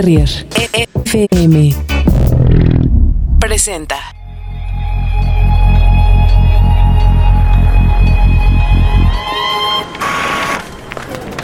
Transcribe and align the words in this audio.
Terrier. 0.00 0.30
FM. 1.04 1.74
Presenta. 3.38 3.96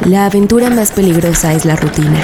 La 0.06 0.24
aventura 0.24 0.70
más 0.70 0.90
peligrosa 0.92 1.52
es 1.52 1.66
la 1.66 1.76
rutina. 1.76 2.18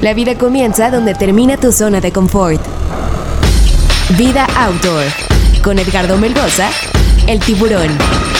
La 0.00 0.14
vida 0.14 0.36
comienza 0.38 0.92
donde 0.92 1.16
termina 1.16 1.56
tu 1.56 1.72
zona 1.72 2.00
de 2.00 2.12
confort. 2.12 2.60
Vida 4.16 4.46
Outdoor. 4.56 5.06
Con 5.60 5.80
Edgardo 5.80 6.16
Melgoza, 6.18 6.70
el 7.26 7.40
tiburón. 7.40 8.37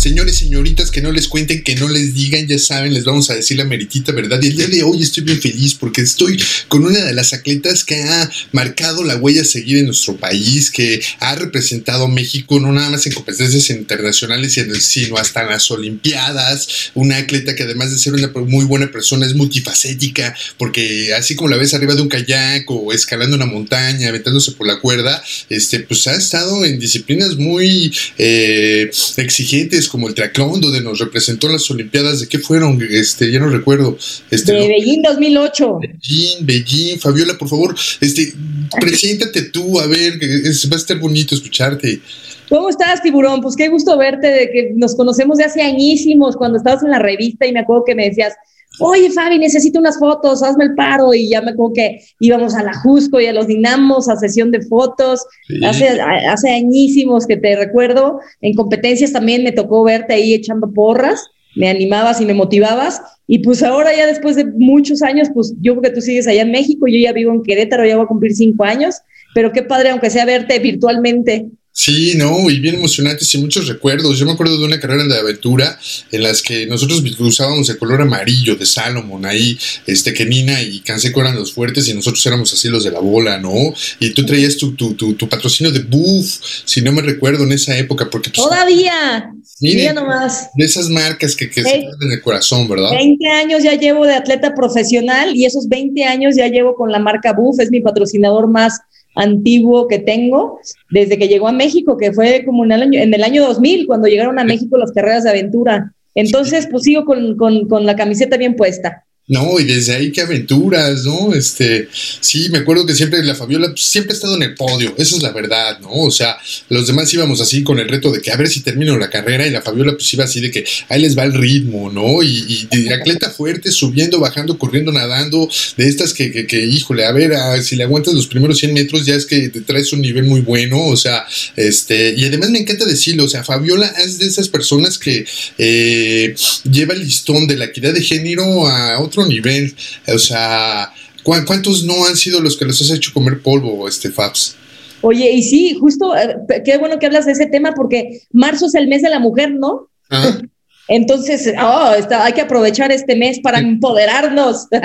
Señores, 0.00 0.36
señoritas, 0.36 0.90
que 0.90 1.02
no 1.02 1.12
les 1.12 1.28
cuenten, 1.28 1.62
que 1.62 1.74
no 1.74 1.86
les 1.86 2.14
digan, 2.14 2.46
ya 2.46 2.58
saben, 2.58 2.94
les 2.94 3.04
vamos 3.04 3.28
a 3.28 3.34
decir 3.34 3.58
la 3.58 3.66
meritita 3.66 4.12
verdad. 4.12 4.40
Y 4.42 4.46
el 4.46 4.56
día 4.56 4.66
de 4.66 4.82
hoy 4.82 5.02
estoy 5.02 5.24
bien 5.24 5.42
feliz 5.42 5.74
porque 5.74 6.00
estoy 6.00 6.42
con 6.68 6.86
una 6.86 7.04
de 7.04 7.12
las 7.12 7.34
atletas 7.34 7.84
que 7.84 7.96
ha 7.96 8.30
marcado 8.52 9.04
la 9.04 9.16
huella 9.16 9.42
a 9.42 9.44
seguir 9.44 9.76
en 9.76 9.84
nuestro 9.84 10.16
país, 10.16 10.70
que 10.70 11.02
ha 11.18 11.34
representado 11.34 12.04
a 12.04 12.08
México 12.08 12.58
no 12.58 12.72
nada 12.72 12.88
más 12.88 13.04
en 13.04 13.12
competencias 13.12 13.68
internacionales, 13.68 14.58
sino 14.80 15.18
hasta 15.18 15.44
las 15.44 15.70
Olimpiadas. 15.70 16.92
Una 16.94 17.18
atleta 17.18 17.54
que 17.54 17.64
además 17.64 17.90
de 17.90 17.98
ser 17.98 18.14
una 18.14 18.32
muy 18.46 18.64
buena 18.64 18.90
persona 18.90 19.26
es 19.26 19.34
multifacética, 19.34 20.34
porque 20.56 21.12
así 21.12 21.34
como 21.34 21.50
la 21.50 21.58
ves 21.58 21.74
arriba 21.74 21.94
de 21.94 22.00
un 22.00 22.08
kayak 22.08 22.64
o 22.70 22.94
escalando 22.94 23.36
una 23.36 23.44
montaña, 23.44 24.08
aventándose 24.08 24.52
por 24.52 24.66
la 24.66 24.80
cuerda, 24.80 25.22
este, 25.50 25.80
pues 25.80 26.06
ha 26.06 26.14
estado 26.14 26.64
en 26.64 26.78
disciplinas 26.78 27.36
muy 27.36 27.92
eh, 28.16 28.90
exigentes 29.18 29.89
como 29.90 30.08
el 30.08 30.14
triatlón, 30.14 30.60
donde 30.60 30.80
nos 30.80 30.98
representó 30.98 31.46
en 31.46 31.54
las 31.54 31.70
Olimpiadas. 31.70 32.20
¿De 32.20 32.28
qué 32.28 32.38
fueron? 32.38 32.80
Este, 32.90 33.30
ya 33.30 33.38
no 33.38 33.48
recuerdo. 33.48 33.98
Este, 34.30 34.52
de 34.52 34.68
Beijing 34.68 35.02
2008. 35.02 35.78
Beijing, 35.80 36.46
Beijing. 36.46 36.98
Fabiola, 36.98 37.36
por 37.38 37.48
favor, 37.48 37.74
este, 38.00 38.32
preséntate 38.80 39.42
tú, 39.42 39.80
a 39.80 39.86
ver, 39.86 40.14
va 40.14 40.76
a 40.76 40.78
estar 40.78 40.98
bonito 40.98 41.34
escucharte. 41.34 42.00
¿Cómo 42.48 42.68
estás, 42.68 43.02
tiburón? 43.02 43.40
Pues 43.40 43.54
qué 43.54 43.68
gusto 43.68 43.96
verte, 43.96 44.26
de 44.26 44.50
que 44.50 44.72
nos 44.74 44.96
conocemos 44.96 45.38
de 45.38 45.44
hace 45.44 45.62
añísimos, 45.62 46.36
cuando 46.36 46.58
estabas 46.58 46.82
en 46.82 46.90
la 46.90 46.98
revista 46.98 47.46
y 47.46 47.52
me 47.52 47.60
acuerdo 47.60 47.84
que 47.84 47.94
me 47.94 48.08
decías, 48.08 48.34
oye 48.80 49.10
Fabi, 49.10 49.38
necesito 49.38 49.78
unas 49.78 49.98
fotos, 49.98 50.42
hazme 50.42 50.64
el 50.64 50.74
paro. 50.74 51.14
Y 51.14 51.28
ya 51.28 51.40
me 51.40 51.52
acuerdo 51.52 51.74
que 51.74 52.00
íbamos 52.20 52.54
a 52.54 52.62
la 52.62 52.74
Jusco 52.74 53.20
y 53.20 53.26
a 53.26 53.32
los 53.32 53.46
Dinamos 53.46 54.08
a 54.08 54.16
sesión 54.16 54.50
de 54.50 54.62
fotos. 54.62 55.24
Hace, 55.66 56.00
hace 56.00 56.50
añísimos 56.50 57.26
que 57.26 57.36
te 57.36 57.56
recuerdo. 57.56 58.20
En 58.40 58.54
competencias 58.54 59.12
también 59.12 59.44
me 59.44 59.52
tocó 59.52 59.82
verte 59.84 60.14
ahí 60.14 60.34
echando 60.34 60.72
porras. 60.72 61.30
Me 61.56 61.68
animabas 61.68 62.20
y 62.20 62.26
me 62.26 62.34
motivabas. 62.34 63.02
Y 63.26 63.40
pues 63.40 63.62
ahora 63.62 63.94
ya 63.94 64.06
después 64.06 64.36
de 64.36 64.44
muchos 64.44 65.02
años, 65.02 65.28
pues 65.32 65.54
yo 65.60 65.72
creo 65.72 65.82
que 65.82 65.90
tú 65.90 66.00
sigues 66.00 66.26
allá 66.26 66.42
en 66.42 66.50
México, 66.50 66.86
yo 66.86 66.98
ya 66.98 67.12
vivo 67.12 67.32
en 67.32 67.42
Querétaro, 67.42 67.84
ya 67.86 67.96
voy 67.96 68.04
a 68.04 68.08
cumplir 68.08 68.34
cinco 68.34 68.64
años. 68.64 68.96
Pero 69.34 69.52
qué 69.52 69.62
padre, 69.62 69.90
aunque 69.90 70.10
sea 70.10 70.24
verte 70.24 70.58
virtualmente. 70.58 71.48
Sí, 71.80 72.12
no, 72.14 72.50
y 72.50 72.60
bien 72.60 72.74
emocionantes 72.74 73.34
y 73.34 73.38
muchos 73.38 73.66
recuerdos. 73.66 74.18
Yo 74.18 74.26
me 74.26 74.32
acuerdo 74.32 74.58
de 74.58 74.66
una 74.66 74.78
carrera 74.78 75.04
de 75.04 75.16
aventura 75.18 75.78
en 76.12 76.22
las 76.22 76.42
que 76.42 76.66
nosotros 76.66 77.02
usábamos 77.18 77.70
el 77.70 77.78
color 77.78 78.02
amarillo 78.02 78.54
de 78.54 78.66
Salomon 78.66 79.24
ahí, 79.24 79.58
este 79.86 80.12
que 80.12 80.26
Nina 80.26 80.60
y 80.60 80.80
Canseco 80.80 81.22
eran 81.22 81.36
los 81.36 81.54
fuertes 81.54 81.88
y 81.88 81.94
nosotros 81.94 82.26
éramos 82.26 82.52
así 82.52 82.68
los 82.68 82.84
de 82.84 82.90
la 82.90 83.00
bola, 83.00 83.38
¿no? 83.38 83.54
Y 83.98 84.10
tú 84.10 84.26
traías 84.26 84.58
tu, 84.58 84.74
tu, 84.74 84.92
tu, 84.92 85.26
patrocinio 85.26 85.72
de 85.72 85.78
Buff, 85.80 86.40
si 86.66 86.82
no 86.82 86.92
me 86.92 87.00
recuerdo 87.00 87.44
en 87.44 87.52
esa 87.52 87.74
época, 87.78 88.10
porque 88.10 88.28
pues, 88.28 88.46
todavía. 88.46 89.32
Mira 89.62 89.94
nomás. 89.94 90.50
De 90.56 90.66
esas 90.66 90.90
marcas 90.90 91.34
que, 91.34 91.48
que 91.48 91.62
se 91.62 91.76
en 91.76 92.12
el 92.12 92.20
corazón, 92.20 92.68
¿verdad? 92.68 92.90
20 92.90 93.26
años 93.26 93.62
ya 93.62 93.72
llevo 93.72 94.04
de 94.04 94.16
atleta 94.16 94.54
profesional 94.54 95.34
y 95.34 95.46
esos 95.46 95.66
20 95.66 96.04
años 96.04 96.36
ya 96.36 96.46
llevo 96.48 96.74
con 96.74 96.92
la 96.92 96.98
marca 96.98 97.32
Buff, 97.32 97.58
es 97.58 97.70
mi 97.70 97.80
patrocinador 97.80 98.48
más 98.48 98.80
antiguo 99.14 99.88
que 99.88 99.98
tengo 99.98 100.60
desde 100.90 101.18
que 101.18 101.28
llegó 101.28 101.48
a 101.48 101.52
México, 101.52 101.96
que 101.96 102.12
fue 102.12 102.44
como 102.44 102.64
en 102.64 102.72
el 102.72 102.82
año, 102.82 103.00
en 103.00 103.14
el 103.14 103.24
año 103.24 103.42
2000, 103.46 103.86
cuando 103.86 104.08
llegaron 104.08 104.38
a 104.38 104.44
México 104.44 104.76
las 104.76 104.92
carreras 104.92 105.24
de 105.24 105.30
aventura. 105.30 105.92
Entonces, 106.14 106.68
pues 106.70 106.84
sigo 106.84 107.04
con, 107.04 107.36
con, 107.36 107.68
con 107.68 107.86
la 107.86 107.96
camiseta 107.96 108.36
bien 108.36 108.56
puesta. 108.56 109.04
No, 109.30 109.60
y 109.60 109.64
desde 109.64 109.94
ahí 109.94 110.10
qué 110.10 110.22
aventuras, 110.22 111.04
¿no? 111.04 111.32
Este, 111.32 111.88
sí, 112.20 112.48
me 112.50 112.58
acuerdo 112.58 112.84
que 112.84 112.96
siempre 112.96 113.22
la 113.22 113.36
Fabiola 113.36 113.68
pues, 113.68 113.84
siempre 113.84 114.12
ha 114.12 114.16
estado 114.16 114.34
en 114.34 114.42
el 114.42 114.54
podio, 114.56 114.92
esa 114.98 115.14
es 115.14 115.22
la 115.22 115.30
verdad, 115.30 115.78
¿no? 115.78 115.92
O 115.92 116.10
sea, 116.10 116.36
los 116.68 116.88
demás 116.88 117.14
íbamos 117.14 117.40
así 117.40 117.62
con 117.62 117.78
el 117.78 117.88
reto 117.88 118.10
de 118.10 118.20
que 118.20 118.32
a 118.32 118.36
ver 118.36 118.48
si 118.48 118.60
termino 118.62 118.98
la 118.98 119.08
carrera 119.08 119.46
y 119.46 119.52
la 119.52 119.62
Fabiola 119.62 119.92
pues 119.92 120.12
iba 120.14 120.24
así 120.24 120.40
de 120.40 120.50
que 120.50 120.64
ahí 120.88 121.00
les 121.00 121.16
va 121.16 121.22
el 121.22 121.34
ritmo, 121.34 121.92
¿no? 121.92 122.24
Y, 122.24 122.68
y 122.72 122.88
atleta 122.92 123.30
fuerte, 123.30 123.70
subiendo, 123.70 124.18
bajando, 124.18 124.58
corriendo, 124.58 124.90
nadando, 124.90 125.48
de 125.76 125.86
estas 125.86 126.12
que, 126.12 126.32
que, 126.32 126.48
que 126.48 126.64
híjole, 126.64 127.04
a 127.04 127.12
ver, 127.12 127.32
si 127.62 127.76
le 127.76 127.84
aguantas 127.84 128.14
los 128.14 128.26
primeros 128.26 128.58
100 128.58 128.74
metros 128.74 129.06
ya 129.06 129.14
es 129.14 129.26
que 129.26 129.48
te 129.48 129.60
traes 129.60 129.92
un 129.92 130.00
nivel 130.00 130.24
muy 130.24 130.40
bueno, 130.40 130.86
o 130.86 130.96
sea, 130.96 131.24
este, 131.54 132.16
y 132.16 132.24
además 132.24 132.50
me 132.50 132.58
encanta 132.58 132.84
decirlo, 132.84 133.26
o 133.26 133.28
sea, 133.28 133.44
Fabiola 133.44 133.94
es 134.04 134.18
de 134.18 134.26
esas 134.26 134.48
personas 134.48 134.98
que 134.98 135.24
eh, 135.56 136.34
lleva 136.68 136.94
el 136.94 137.04
listón 137.04 137.46
de 137.46 137.56
la 137.56 137.66
equidad 137.66 137.94
de 137.94 138.02
género 138.02 138.66
a 138.66 138.98
otro 138.98 139.19
nivel. 139.26 139.74
O 140.08 140.18
sea, 140.18 140.92
¿cuántos 141.22 141.84
no 141.84 142.06
han 142.06 142.16
sido 142.16 142.40
los 142.40 142.56
que 142.56 142.64
los 142.64 142.80
has 142.80 142.90
hecho 142.90 143.12
comer 143.12 143.40
polvo, 143.40 143.88
este 143.88 144.10
Fabs? 144.10 144.56
Oye, 145.02 145.30
y 145.32 145.42
sí, 145.42 145.76
justo, 145.80 146.14
eh, 146.16 146.36
qué 146.64 146.76
bueno 146.76 146.98
que 146.98 147.06
hablas 147.06 147.26
de 147.26 147.32
ese 147.32 147.46
tema 147.46 147.72
porque 147.74 148.22
marzo 148.32 148.66
es 148.66 148.74
el 148.74 148.88
mes 148.88 149.02
de 149.02 149.10
la 149.10 149.18
mujer, 149.18 149.52
¿no? 149.52 149.88
Entonces, 150.88 151.52
oh, 151.62 151.92
está, 151.96 152.24
hay 152.24 152.32
que 152.32 152.40
aprovechar 152.40 152.90
este 152.90 153.14
mes 153.14 153.38
para 153.40 153.58
empoderarnos. 153.58 154.66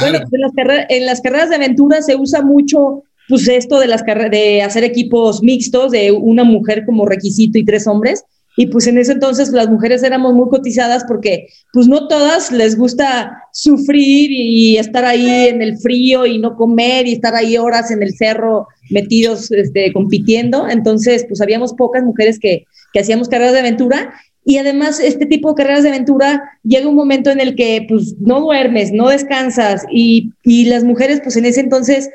Bueno, 0.00 0.18
en 0.32 0.40
las, 0.40 0.50
en 0.88 1.06
las, 1.06 1.20
carreras 1.20 1.48
de 1.48 1.54
aventura 1.54 2.02
se 2.02 2.16
usa 2.16 2.42
mucho 2.42 3.04
pues 3.28 3.46
esto 3.46 3.78
de 3.78 3.86
las 3.86 4.02
de 4.04 4.60
hacer 4.60 4.82
equipos 4.82 5.44
mixtos 5.44 5.92
de 5.92 6.10
una 6.10 6.42
mujer 6.42 6.84
como 6.84 7.06
requisito 7.06 7.56
y 7.56 7.64
tres 7.64 7.86
hombres 7.86 8.24
y 8.56 8.66
pues 8.66 8.86
en 8.86 8.96
ese 8.96 9.12
entonces 9.12 9.50
las 9.50 9.68
mujeres 9.68 10.02
éramos 10.02 10.32
muy 10.32 10.48
cotizadas 10.48 11.04
porque 11.06 11.48
pues 11.72 11.88
no 11.88 12.08
todas 12.08 12.50
les 12.50 12.76
gusta 12.76 13.42
sufrir 13.52 14.30
y 14.32 14.78
estar 14.78 15.04
ahí 15.04 15.28
en 15.28 15.60
el 15.60 15.76
frío 15.78 16.24
y 16.24 16.38
no 16.38 16.56
comer 16.56 17.06
y 17.06 17.12
estar 17.12 17.34
ahí 17.34 17.58
horas 17.58 17.90
en 17.90 18.02
el 18.02 18.14
cerro 18.14 18.66
metidos 18.90 19.52
este, 19.52 19.92
compitiendo. 19.92 20.66
Entonces 20.68 21.26
pues 21.28 21.42
habíamos 21.42 21.74
pocas 21.74 22.02
mujeres 22.02 22.38
que, 22.38 22.64
que 22.94 23.00
hacíamos 23.00 23.28
carreras 23.28 23.52
de 23.52 23.60
aventura. 23.60 24.14
Y 24.42 24.56
además 24.56 25.00
este 25.00 25.26
tipo 25.26 25.50
de 25.50 25.56
carreras 25.56 25.82
de 25.82 25.90
aventura 25.90 26.42
llega 26.62 26.88
un 26.88 26.94
momento 26.94 27.30
en 27.30 27.40
el 27.40 27.56
que 27.56 27.84
pues 27.86 28.14
no 28.20 28.40
duermes, 28.40 28.90
no 28.90 29.08
descansas. 29.08 29.84
Y, 29.92 30.32
y 30.44 30.64
las 30.64 30.82
mujeres 30.82 31.20
pues 31.22 31.36
en 31.36 31.44
ese 31.44 31.60
entonces 31.60 32.08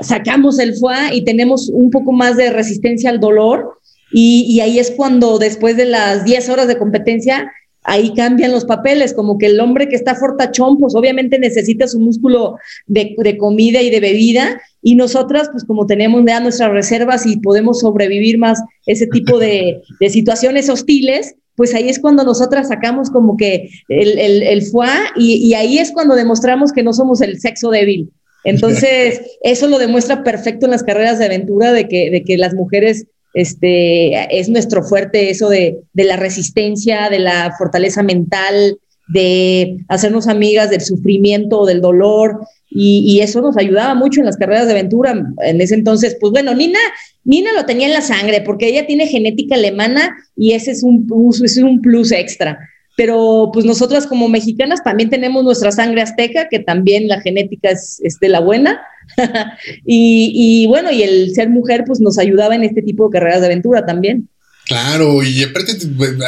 sacamos 0.00 0.60
el 0.60 0.76
foie 0.76 1.14
y 1.14 1.24
tenemos 1.24 1.68
un 1.70 1.90
poco 1.90 2.12
más 2.12 2.36
de 2.36 2.50
resistencia 2.50 3.10
al 3.10 3.18
dolor 3.18 3.78
y, 4.12 4.60
ahí 4.60 4.78
es 4.78 4.90
cuando 4.90 5.38
después 5.38 5.76
de 5.76 5.84
las 5.84 6.24
10 6.24 6.48
horas 6.48 6.68
de 6.68 6.78
competencia, 6.78 7.52
ahí 7.82 8.12
cambian 8.14 8.52
los 8.52 8.64
papeles, 8.64 9.14
como 9.14 9.38
que 9.38 9.46
el 9.46 9.60
hombre 9.60 9.88
que 9.88 9.96
está 9.96 10.14
fortachón, 10.14 10.78
pues 10.78 10.94
obviamente 10.94 11.38
necesita 11.38 11.86
su 11.86 12.00
músculo 12.00 12.56
de, 12.86 13.16
comida 13.38 13.82
y 13.82 13.90
de 13.90 14.00
bebida, 14.00 14.60
y 14.82 14.94
nosotras, 14.94 15.48
pues 15.50 15.64
como 15.64 15.86
tenemos 15.86 16.22
ya 16.26 16.40
nuestras 16.40 16.70
reservas 16.70 17.26
y 17.26 17.38
podemos 17.38 17.80
sobrevivir 17.80 18.38
más 18.38 18.62
ese 18.86 19.06
tipo 19.06 19.38
de, 19.38 19.82
situaciones 20.08 20.68
hostiles, 20.68 21.34
pues 21.56 21.74
ahí 21.74 21.88
es 21.88 21.98
cuando 21.98 22.24
nosotras 22.24 22.68
sacamos 22.68 23.10
como 23.10 23.36
que 23.36 23.68
el, 23.88 24.18
el, 24.18 24.42
el 24.44 24.62
foie 24.62 24.90
y, 25.16 25.34
y 25.44 25.54
ahí 25.54 25.78
es 25.78 25.90
cuando 25.90 26.14
demostramos 26.14 26.70
que 26.70 26.84
no 26.84 26.92
somos 26.92 27.20
el 27.20 27.40
sexo 27.40 27.70
débil. 27.70 28.12
Entonces, 28.44 29.20
eso 29.42 29.66
lo 29.66 29.78
demuestra 29.78 30.22
perfecto 30.22 30.66
en 30.66 30.72
las 30.72 30.82
carreras 30.82 31.18
de 31.18 31.26
aventura, 31.26 31.72
de 31.72 31.88
que, 31.88 32.10
de 32.10 32.22
que 32.22 32.36
las 32.38 32.54
mujeres 32.54 33.06
este, 33.40 34.38
es 34.38 34.48
nuestro 34.48 34.82
fuerte 34.82 35.30
eso 35.30 35.48
de, 35.48 35.78
la 35.94 36.16
resistencia, 36.16 37.08
de 37.08 37.20
la 37.20 37.54
fortaleza 37.56 38.02
mental, 38.02 38.78
de 39.08 39.78
hacernos 39.88 40.26
amigas 40.26 40.70
del 40.70 40.80
sufrimiento, 40.80 41.64
del 41.64 41.80
dolor, 41.80 42.40
y, 42.70 43.20
eso 43.20 43.40
nos 43.40 43.56
ayudaba 43.56 43.94
mucho 43.94 44.20
en 44.20 44.26
las 44.26 44.36
carreras 44.36 44.66
de 44.66 44.72
aventura. 44.72 45.14
En 45.44 45.60
ese 45.60 45.74
entonces, 45.74 46.16
pues 46.20 46.32
bueno, 46.32 46.54
Nina, 46.54 46.78
Nina 47.24 47.52
lo 47.52 47.64
tenía 47.64 47.86
en 47.86 47.94
la 47.94 48.02
sangre, 48.02 48.42
porque 48.42 48.68
ella 48.68 48.86
tiene 48.86 49.06
genética 49.06 49.54
alemana 49.54 50.16
y 50.36 50.52
ese 50.52 50.72
es 50.72 50.82
un, 50.82 51.06
es 51.42 51.56
un 51.56 51.80
plus 51.80 52.12
extra 52.12 52.58
pero 52.98 53.50
pues 53.52 53.64
nosotras 53.64 54.08
como 54.08 54.28
mexicanas 54.28 54.82
también 54.82 55.08
tenemos 55.08 55.44
nuestra 55.44 55.70
sangre 55.70 56.02
azteca, 56.02 56.48
que 56.48 56.58
también 56.58 57.06
la 57.06 57.20
genética 57.20 57.70
es, 57.70 58.00
de 58.20 58.28
la 58.28 58.40
buena. 58.40 58.80
y, 59.84 60.66
bueno, 60.66 60.90
y 60.90 61.02
el 61.02 61.34
ser 61.34 61.48
mujer 61.48 61.84
pues 61.86 62.00
nos 62.00 62.18
ayudaba 62.18 62.54
en 62.54 62.64
este 62.64 62.82
tipo 62.82 63.08
de 63.08 63.12
carreras 63.12 63.40
de 63.40 63.46
aventura 63.46 63.84
también. 63.84 64.28
Claro, 64.66 65.22
y 65.22 65.42
aparte 65.42 65.78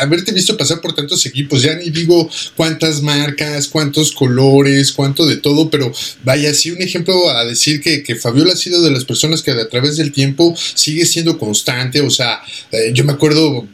haberte 0.01 0.33
visto 0.33 0.57
pasar 0.57 0.81
por 0.81 0.95
tantos 0.95 1.27
equipos, 1.27 1.61
ya 1.61 1.75
ni 1.75 1.91
digo 1.91 2.27
cuántas 2.57 3.03
marcas, 3.03 3.69
cuántos 3.69 4.13
colores, 4.13 4.93
cuánto 4.93 5.27
de 5.27 5.37
todo, 5.37 5.69
pero 5.69 5.93
vaya, 6.25 6.55
sí 6.55 6.71
un 6.71 6.81
ejemplo 6.81 7.29
a 7.29 7.45
decir 7.45 7.83
que, 7.83 8.03
que 8.03 8.17
Fabiola 8.17 8.55
ha 8.55 8.57
sido 8.57 8.81
de 8.81 8.93
las 8.93 9.05
personas 9.05 9.43
que 9.43 9.51
a 9.51 9.69
través 9.69 9.99
del 9.99 10.11
tiempo 10.11 10.55
sigue 10.57 11.05
siendo 11.05 11.37
constante, 11.37 12.01
o 12.01 12.09
sea, 12.09 12.41
eh, 12.73 12.93
yo 12.95 13.05
me 13.05 13.13
acuerdo 13.13 13.69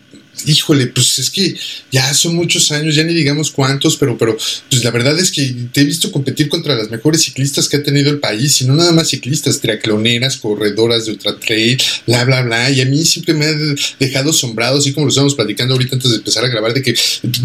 híjole, 0.45 0.89
pues 0.89 1.19
es 1.19 1.31
que 1.31 1.57
ya 1.91 2.13
son 2.15 2.35
muchos 2.35 2.71
años, 2.73 2.95
ya 2.95 3.05
ni 3.05 3.15
digamos 3.15 3.51
cuántos, 3.51 3.97
pero, 3.97 4.19
pero 4.19 4.37
pues 4.71 4.85
la 4.85 4.91
verdad 4.91 5.19
es 5.19 5.31
que 5.31 5.55
te 5.73 5.81
he 5.81 5.85
visto 5.85 6.13
competir 6.13 6.49
contra 6.49 6.75
las 6.75 6.91
mejores 6.91 7.23
ciclistas 7.23 7.69
que 7.69 7.79
ha 7.79 7.83
tenido 7.83 8.11
el 8.11 8.19
país, 8.19 8.61
y 8.61 8.67
no 8.67 8.75
nada 8.75 8.93
más 8.93 9.09
ciclistas, 9.09 9.61
triacloneras, 9.61 10.37
corredoras 10.37 11.07
de 11.07 11.13
ultra 11.13 11.39
trail, 11.39 11.81
bla, 12.07 12.25
bla, 12.25 12.43
bla, 12.43 12.71
y 12.71 12.81
a 12.81 12.87
mí 12.87 13.05
siempre 13.05 13.35
me 13.35 13.47
ha 13.47 13.55
dejado 13.99 14.31
asombrado, 14.31 14.79
así 14.79 14.93
como 14.93 15.07
lo 15.07 15.11
estábamos 15.11 15.35
platicando 15.35 15.75
ahorita 15.75 15.97
antes 15.97 16.11
de 16.11 16.17
empezar 16.19 16.45
a 16.45 16.49
grabar, 16.49 16.75
de 16.75 16.83
que 16.83 16.95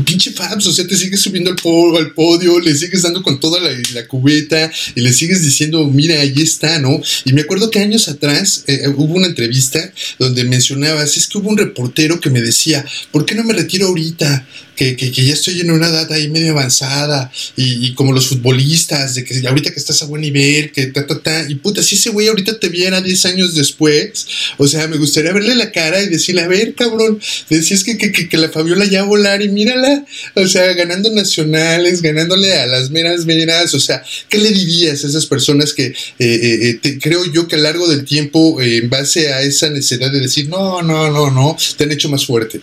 pinche 0.05 0.31
Fabs, 0.31 0.67
o 0.67 0.73
sea, 0.73 0.85
te 0.85 0.97
sigues 0.97 1.21
subiendo 1.21 1.49
al, 1.49 1.55
podio, 1.55 1.97
al 1.97 2.13
podio, 2.13 2.59
le 2.59 2.75
sigues 2.75 3.01
dando 3.01 3.23
con 3.23 3.39
toda 3.39 3.59
la, 3.59 3.71
cubeta 4.07 4.71
y 4.95 5.01
le 5.01 5.13
sigues 5.13 5.41
diciendo, 5.43 5.85
mira, 5.85 6.19
ahí 6.19 6.33
está, 6.37 6.79
¿no? 6.79 7.01
Y 7.23 7.33
me 7.33 7.41
acuerdo 7.41 7.69
que 7.69 7.79
años 7.79 8.07
atrás 8.07 8.63
eh, 8.67 8.87
hubo 8.95 9.13
una 9.13 9.27
entrevista 9.27 9.93
donde 10.19 10.43
mencionabas, 10.43 11.17
es 11.17 11.27
que 11.27 11.37
hubo 11.37 11.49
un 11.49 11.57
reportero 11.57 12.19
que 12.19 12.29
me 12.29 12.41
decía, 12.41 12.80
¿por 13.11 13.25
qué 13.25 13.35
no 13.35 13.43
me 13.43 13.53
retiro 13.53 13.87
ahorita? 13.87 14.47
Que, 14.75 14.95
que, 14.95 15.11
ya 15.11 15.33
estoy 15.33 15.61
en 15.61 15.69
una 15.69 15.89
edad 15.89 16.11
ahí 16.11 16.27
medio 16.29 16.53
avanzada 16.53 17.31
y, 17.55 17.93
como 17.93 18.13
los 18.13 18.27
futbolistas, 18.27 19.13
de 19.13 19.23
que 19.23 19.47
ahorita 19.47 19.71
que 19.71 19.79
estás 19.79 20.01
a 20.01 20.07
buen 20.07 20.23
nivel, 20.23 20.71
que 20.71 20.87
ta, 20.87 21.05
ta, 21.05 21.21
ta, 21.21 21.45
y 21.47 21.53
puta, 21.53 21.83
si 21.83 21.93
ese 21.93 22.09
güey 22.09 22.29
ahorita 22.29 22.57
te 22.57 22.67
viera 22.69 22.99
10 22.99 23.25
años 23.25 23.53
después, 23.53 24.25
o 24.57 24.67
sea, 24.67 24.87
me 24.87 24.97
gustaría 24.97 25.33
verle 25.33 25.53
la 25.53 25.71
cara 25.71 26.01
y 26.01 26.09
decirle, 26.09 26.41
a 26.41 26.47
ver, 26.47 26.73
cabrón, 26.73 27.19
decías 27.47 27.83
que, 27.83 27.95
que, 27.95 28.11
que 28.11 28.37
la 28.37 28.49
Fabiola 28.49 28.85
ya 28.85 29.01
a 29.01 29.03
volar 29.03 29.43
y 29.43 29.49
mírala, 29.49 30.03
o 30.33 30.47
sea, 30.47 30.73
ganando 30.73 31.11
nacionales, 31.11 32.01
ganándole 32.01 32.53
a 32.53 32.65
las 32.65 32.89
meras 32.89 33.25
meras, 33.25 33.73
o 33.73 33.79
sea, 33.79 34.03
¿qué 34.29 34.37
le 34.37 34.51
dirías 34.51 35.03
a 35.03 35.07
esas 35.07 35.25
personas 35.25 35.73
que 35.73 35.85
eh, 35.87 35.95
eh, 36.19 36.79
eh, 36.81 36.99
creo 37.01 37.25
yo 37.25 37.47
que 37.47 37.55
a 37.55 37.59
largo 37.59 37.87
del 37.87 38.05
tiempo, 38.05 38.61
en 38.61 38.89
base 38.89 39.31
a 39.31 39.41
esa 39.41 39.69
necesidad 39.69 40.11
de 40.11 40.21
decir, 40.21 40.49
no, 40.49 40.81
no, 40.81 41.11
no, 41.11 41.31
no, 41.31 41.57
te 41.77 41.83
han 41.83 41.91
hecho 41.91 42.09
más 42.09 42.25
fuerte? 42.25 42.61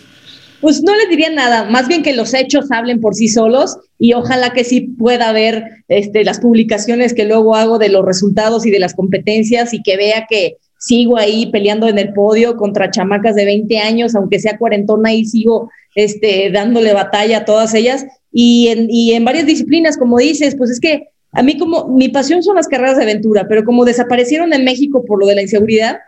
Pues 0.61 0.81
no 0.83 0.93
les 0.95 1.09
diría 1.09 1.29
nada, 1.29 1.63
más 1.65 1.87
bien 1.87 2.03
que 2.03 2.13
los 2.13 2.33
hechos 2.33 2.69
hablen 2.71 2.99
por 2.99 3.15
sí 3.15 3.29
solos 3.29 3.77
y 3.97 4.13
ojalá 4.13 4.51
que 4.51 4.63
sí 4.63 4.81
pueda 4.81 5.31
ver 5.31 5.63
este, 5.87 6.23
las 6.25 6.39
publicaciones 6.39 7.13
que 7.13 7.25
luego 7.25 7.55
hago 7.55 7.77
de 7.77 7.89
los 7.89 8.05
resultados 8.05 8.65
y 8.65 8.71
de 8.71 8.79
las 8.79 8.93
competencias 8.93 9.73
y 9.73 9.81
que 9.81 9.95
vea 9.95 10.25
que 10.29 10.57
sigo 10.79 11.17
ahí 11.17 11.51
peleando 11.51 11.87
en 11.87 11.99
el 11.99 12.13
podio 12.13 12.55
contra 12.55 12.89
chamacas 12.89 13.35
de 13.35 13.45
20 13.45 13.77
años, 13.79 14.15
aunque 14.15 14.39
sea 14.39 14.57
cuarentona, 14.57 15.13
y 15.13 15.25
sigo 15.25 15.69
este, 15.93 16.49
dándole 16.51 16.93
batalla 16.93 17.39
a 17.39 17.45
todas 17.45 17.73
ellas. 17.73 18.05
Y 18.31 18.69
en, 18.69 18.87
y 18.89 19.13
en 19.13 19.25
varias 19.25 19.45
disciplinas, 19.45 19.97
como 19.97 20.17
dices, 20.17 20.55
pues 20.55 20.71
es 20.71 20.79
que 20.79 21.09
a 21.31 21.43
mí 21.43 21.57
como 21.57 21.89
mi 21.89 22.09
pasión 22.09 22.41
son 22.41 22.55
las 22.55 22.67
carreras 22.67 22.97
de 22.97 23.03
aventura, 23.03 23.47
pero 23.47 23.63
como 23.63 23.85
desaparecieron 23.85 24.53
en 24.53 24.63
México 24.63 25.05
por 25.05 25.19
lo 25.19 25.27
de 25.27 25.35
la 25.35 25.41
inseguridad, 25.41 25.99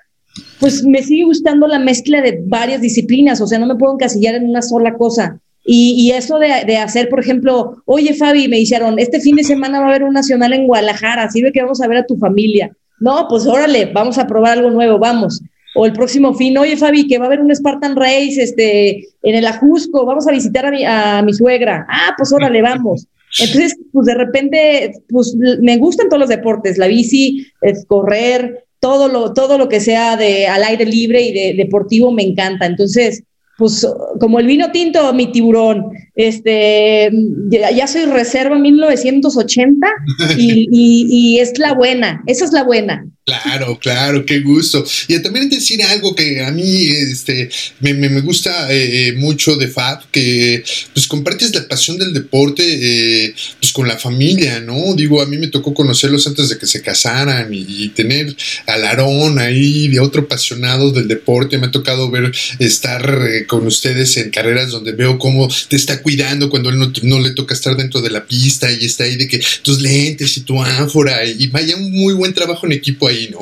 pues 0.60 0.84
me 0.84 1.04
sigue 1.04 1.26
gustando 1.26 1.68
la 1.68 1.80
mezcla 1.80 2.22
de 2.22 2.42
varias 2.46 2.82
disciplinas, 2.82 3.42
o 3.42 3.48
sea, 3.48 3.60
no 3.60 3.68
me 3.68 3.76
puedo 3.76 3.94
encasillar 3.94 4.36
en 4.36 4.50
una 4.50 4.62
sola 4.62 4.94
cosa. 4.94 5.40
Y, 5.64 6.12
eso 6.12 6.40
de, 6.40 6.78
hacer, 6.78 7.08
por 7.08 7.20
ejemplo, 7.20 7.84
oye 7.86 8.16
Fabi, 8.16 8.48
me 8.48 8.58
dijeron, 8.58 8.98
este 8.98 9.20
fin 9.20 9.36
de 9.36 9.44
semana 9.44 9.80
va 9.80 9.86
a 9.86 9.90
haber 9.90 10.04
un 10.04 10.14
nacional 10.14 10.54
en 10.54 10.66
Guadalajara, 10.66 11.30
sirve 11.30 11.52
que 11.52 11.62
vamos 11.62 11.82
a 11.82 11.88
ver 11.88 12.00
a 12.00 12.06
tu 12.06 12.18
familia. 12.18 12.76
No, 13.00 13.28
pues 13.30 13.46
órale, 13.46 13.86
vamos 13.86 14.18
a 14.18 14.26
probar 14.26 14.58
algo 14.58 14.72
nuevo, 14.72 14.98
vamos. 14.98 15.42
O 15.76 15.86
el 15.86 15.94
próximo 15.94 16.34
fin, 16.34 16.58
oye 16.58 16.78
Fabi, 16.78 17.08
que 17.08 17.20
va 17.20 17.26
a 17.26 17.28
haber 17.28 17.42
un 17.42 17.56
Spartan 17.56 17.96
Race 17.96 18.42
este, 18.42 19.08
en 19.22 19.36
el 19.36 19.46
Ajusco, 19.46 20.06
vamos 20.06 20.28
a 20.28 20.32
visitar 20.32 20.66
a 20.66 20.72
mi, 20.72 20.84
a 20.84 21.22
mi 21.22 21.34
suegra. 21.34 21.86
Ah, 21.88 22.14
pues 22.18 22.34
órale, 22.34 22.62
vamos. 22.62 23.08
Entonces, 23.40 23.78
pues 23.94 24.08
de 24.08 24.16
repente, 24.16 24.94
pues 25.10 25.36
me 25.36 25.78
gustan 25.78 26.10
todos 26.10 26.20
los 26.20 26.30
deportes, 26.30 26.78
la 26.78 26.88
bici, 26.88 27.48
es 27.62 27.86
correr, 27.86 28.66
todo 28.82 29.08
lo, 29.08 29.34
todo 29.34 29.58
lo 29.58 29.70
que 29.70 29.80
sea 29.80 30.18
de 30.18 30.48
al 30.48 30.64
aire 30.64 30.86
libre 30.86 31.22
y 31.22 31.32
de 31.32 31.54
deportivo 31.54 32.12
me 32.12 32.24
encanta. 32.24 32.66
Entonces, 32.66 33.24
pues 33.58 33.88
como 34.20 34.40
el 34.40 34.48
vino 34.48 34.72
tinto, 34.72 35.14
mi 35.14 35.32
tiburón, 35.32 35.86
este, 36.16 37.12
ya, 37.50 37.86
soy 37.86 38.06
reserva 38.06 38.58
1980 38.58 39.88
y, 40.36 40.68
y, 40.72 41.06
y, 41.10 41.40
es 41.40 41.58
la 41.60 41.74
buena, 41.76 42.24
esa 42.26 42.46
es 42.46 42.54
la 42.54 42.64
buena. 42.64 43.06
Claro, 43.32 43.80
claro, 43.80 44.26
qué 44.26 44.42
gusto. 44.42 44.84
Y 45.08 45.18
también 45.20 45.50
decir 45.50 45.82
algo 45.84 46.14
que 46.14 46.44
a 46.44 46.52
mí 46.52 46.88
este, 46.90 47.50
me, 47.80 48.22
gusta 48.22 48.72
eh, 48.74 49.08
eh, 49.08 49.14
mucho 49.14 49.56
de 49.56 49.70
Fab, 49.70 50.10
que 50.12 50.64
pues 50.94 51.08
compartes 51.08 51.56
la 51.56 51.68
pasión 51.68 51.98
del 51.98 52.14
deporte 52.14 52.64
eh, 52.66 53.34
pues 53.60 53.72
con 53.72 53.88
la 53.88 53.98
familia, 53.98 54.60
¿no? 54.60 54.96
Digo, 54.96 55.22
a 55.22 55.26
mí 55.26 55.38
me 55.38 55.48
tocó 55.48 55.74
conocerlos 55.74 56.28
antes 56.28 56.50
de 56.50 56.58
que 56.58 56.68
se 56.68 56.82
casaran 56.82 57.54
y, 57.54 57.90
tener 57.92 58.36
al 58.68 58.86
Aarón 58.86 59.38
ahí 59.40 59.88
de 59.90 60.00
otro 60.00 60.24
apasionado 60.24 60.92
del 60.92 61.08
deporte. 61.08 61.58
Me 61.58 61.68
ha 61.68 61.72
tocado 61.72 62.10
ver 62.10 62.32
estar 62.60 63.46
con 63.48 63.66
ustedes 63.68 64.16
en 64.18 64.30
carreras 64.30 64.72
donde 64.72 64.92
veo 64.92 65.18
cómo 65.18 65.50
te 65.68 65.76
está 65.76 66.02
cuidando 66.02 66.50
cuando 66.50 66.70
él 66.70 66.78
no, 66.78 66.92
no, 67.04 67.20
le 67.20 67.32
toca 67.32 67.54
estar 67.54 67.76
dentro 67.76 68.02
de 68.02 68.12
la 68.12 68.26
pista 68.26 68.72
y 68.72 68.86
está 68.86 69.06
ahí 69.06 69.16
de 69.16 69.28
que 69.28 69.42
tus 69.62 69.82
lentes 69.82 70.38
y 70.38 70.42
tu 70.42 70.62
ánfora 70.62 71.26
y 71.26 71.48
vaya 71.48 71.76
un 71.76 71.92
muy 71.92 72.14
buen 72.14 72.34
trabajo 72.34 72.66
en 72.66 72.72
equipo 72.74 73.08
ahí, 73.08 73.21
¿no? 73.30 73.40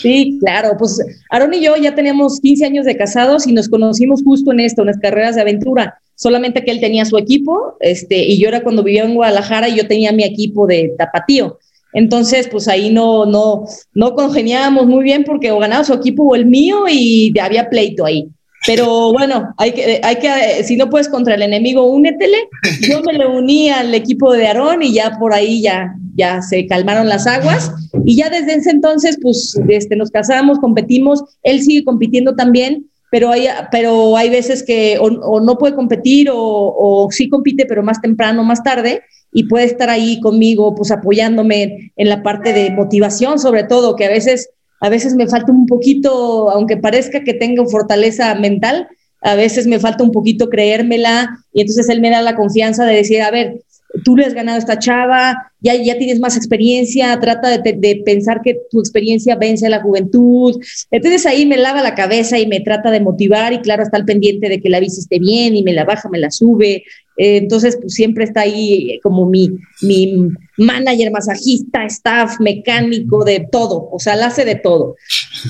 Sí, 0.00 0.38
claro, 0.40 0.76
pues 0.78 1.00
Aaron 1.30 1.54
y 1.54 1.60
yo 1.60 1.76
ya 1.76 1.94
teníamos 1.94 2.40
15 2.40 2.64
años 2.64 2.86
de 2.86 2.96
casados 2.96 3.46
y 3.46 3.52
nos 3.52 3.68
conocimos 3.68 4.22
justo 4.22 4.52
en 4.52 4.60
esto, 4.60 4.82
en 4.82 4.88
las 4.88 4.98
carreras 4.98 5.34
de 5.34 5.42
aventura, 5.42 6.00
solamente 6.14 6.64
que 6.64 6.70
él 6.70 6.80
tenía 6.80 7.04
su 7.04 7.16
equipo, 7.16 7.76
este, 7.80 8.18
y 8.18 8.38
yo 8.38 8.48
era 8.48 8.62
cuando 8.62 8.82
vivía 8.82 9.04
en 9.04 9.14
Guadalajara 9.14 9.68
y 9.68 9.76
yo 9.76 9.88
tenía 9.88 10.12
mi 10.12 10.24
equipo 10.24 10.66
de 10.66 10.94
tapatío. 10.98 11.58
Entonces, 11.92 12.48
pues 12.48 12.68
ahí 12.68 12.90
no, 12.90 13.24
no, 13.24 13.64
no 13.94 14.14
congeniábamos 14.14 14.86
muy 14.86 15.02
bien 15.02 15.24
porque 15.24 15.50
o 15.50 15.58
ganaba 15.58 15.84
su 15.84 15.94
equipo 15.94 16.22
o 16.24 16.34
el 16.34 16.46
mío 16.46 16.84
y 16.88 17.32
había 17.38 17.70
pleito 17.70 18.04
ahí. 18.04 18.28
Pero 18.66 19.12
bueno, 19.12 19.54
hay 19.56 19.72
que, 19.72 20.00
hay 20.02 20.16
que, 20.16 20.64
si 20.64 20.76
no 20.76 20.90
puedes 20.90 21.08
contra 21.08 21.34
el 21.34 21.42
enemigo, 21.42 21.84
únetele. 21.84 22.48
Yo 22.88 23.00
me 23.02 23.12
le 23.12 23.26
uní 23.26 23.70
al 23.70 23.94
equipo 23.94 24.32
de 24.32 24.46
Aarón 24.48 24.82
y 24.82 24.92
ya 24.92 25.16
por 25.18 25.32
ahí 25.32 25.62
ya, 25.62 25.94
ya 26.16 26.42
se 26.42 26.66
calmaron 26.66 27.08
las 27.08 27.26
aguas. 27.26 27.72
Y 28.04 28.16
ya 28.16 28.28
desde 28.30 28.54
ese 28.54 28.70
entonces, 28.70 29.18
pues 29.22 29.58
este, 29.68 29.96
nos 29.96 30.10
casamos, 30.10 30.58
competimos. 30.58 31.22
Él 31.42 31.62
sigue 31.62 31.84
compitiendo 31.84 32.34
también, 32.34 32.86
pero 33.10 33.30
hay, 33.30 33.46
pero 33.70 34.16
hay 34.16 34.28
veces 34.28 34.62
que 34.62 34.98
o, 35.00 35.40
no 35.40 35.56
puede 35.56 35.74
competir 35.74 36.28
o, 36.30 36.36
o, 36.36 37.08
sí 37.10 37.28
compite, 37.28 37.64
pero 37.64 37.82
más 37.82 38.00
temprano, 38.00 38.42
más 38.44 38.62
tarde. 38.62 39.02
Y 39.32 39.44
puede 39.44 39.66
estar 39.66 39.88
ahí 39.90 40.20
conmigo, 40.20 40.74
pues 40.74 40.90
apoyándome 40.90 41.92
en 41.96 42.08
la 42.08 42.22
parte 42.22 42.52
de 42.52 42.70
motivación, 42.70 43.38
sobre 43.38 43.62
todo, 43.62 43.94
que 43.94 44.06
a 44.06 44.10
veces 44.10 44.50
a 44.80 44.88
veces 44.88 45.14
me 45.14 45.26
falta 45.26 45.52
un 45.52 45.66
poquito, 45.66 46.50
aunque 46.50 46.76
parezca 46.76 47.24
que 47.24 47.34
tengo 47.34 47.66
fortaleza 47.66 48.34
mental, 48.34 48.88
a 49.20 49.34
veces 49.34 49.66
me 49.66 49.80
falta 49.80 50.04
un 50.04 50.12
poquito 50.12 50.48
creérmela 50.48 51.38
y 51.52 51.62
entonces 51.62 51.88
él 51.88 52.00
me 52.00 52.10
da 52.10 52.22
la 52.22 52.36
confianza 52.36 52.84
de 52.84 52.94
decir, 52.94 53.22
a 53.22 53.30
ver, 53.30 53.62
tú 54.04 54.16
le 54.16 54.24
has 54.24 54.34
ganado 54.34 54.56
a 54.56 54.60
esta 54.60 54.78
chava, 54.78 55.52
ya, 55.60 55.74
ya 55.74 55.98
tienes 55.98 56.20
más 56.20 56.36
experiencia, 56.36 57.18
trata 57.20 57.58
de, 57.58 58.02
pensar 58.04 58.40
que 58.42 58.56
tu 58.70 58.80
experiencia 58.80 59.36
vence 59.36 59.66
a 59.66 59.70
la 59.70 59.82
juventud. 59.82 60.60
Entonces 60.90 61.26
ahí 61.26 61.46
me 61.46 61.56
lava 61.56 61.82
la 61.82 61.94
cabeza 61.94 62.38
y 62.38 62.46
me 62.46 62.60
trata 62.60 62.90
de 62.90 63.00
motivar 63.00 63.52
y 63.52 63.60
claro, 63.60 63.82
está 63.82 63.96
al 63.96 64.04
pendiente 64.04 64.48
de 64.48 64.60
que 64.60 64.68
la 64.68 64.80
bici 64.80 65.00
bien 65.18 65.56
y 65.56 65.62
me 65.62 65.72
la 65.72 65.84
baja, 65.84 66.08
me 66.08 66.18
la 66.18 66.30
sube. 66.30 66.84
Eh, 67.18 67.36
entonces, 67.36 67.76
pues 67.80 67.94
siempre 67.94 68.22
está 68.22 68.42
ahí 68.42 69.00
como 69.02 69.26
mi, 69.26 69.50
mi 69.82 70.28
manager, 70.56 71.10
masajista, 71.10 71.84
staff, 71.86 72.38
mecánico, 72.38 73.24
de 73.24 73.48
todo, 73.50 73.88
o 73.90 73.98
sea, 73.98 74.14
la 74.14 74.26
hace 74.26 74.44
de 74.44 74.54
todo. 74.54 74.94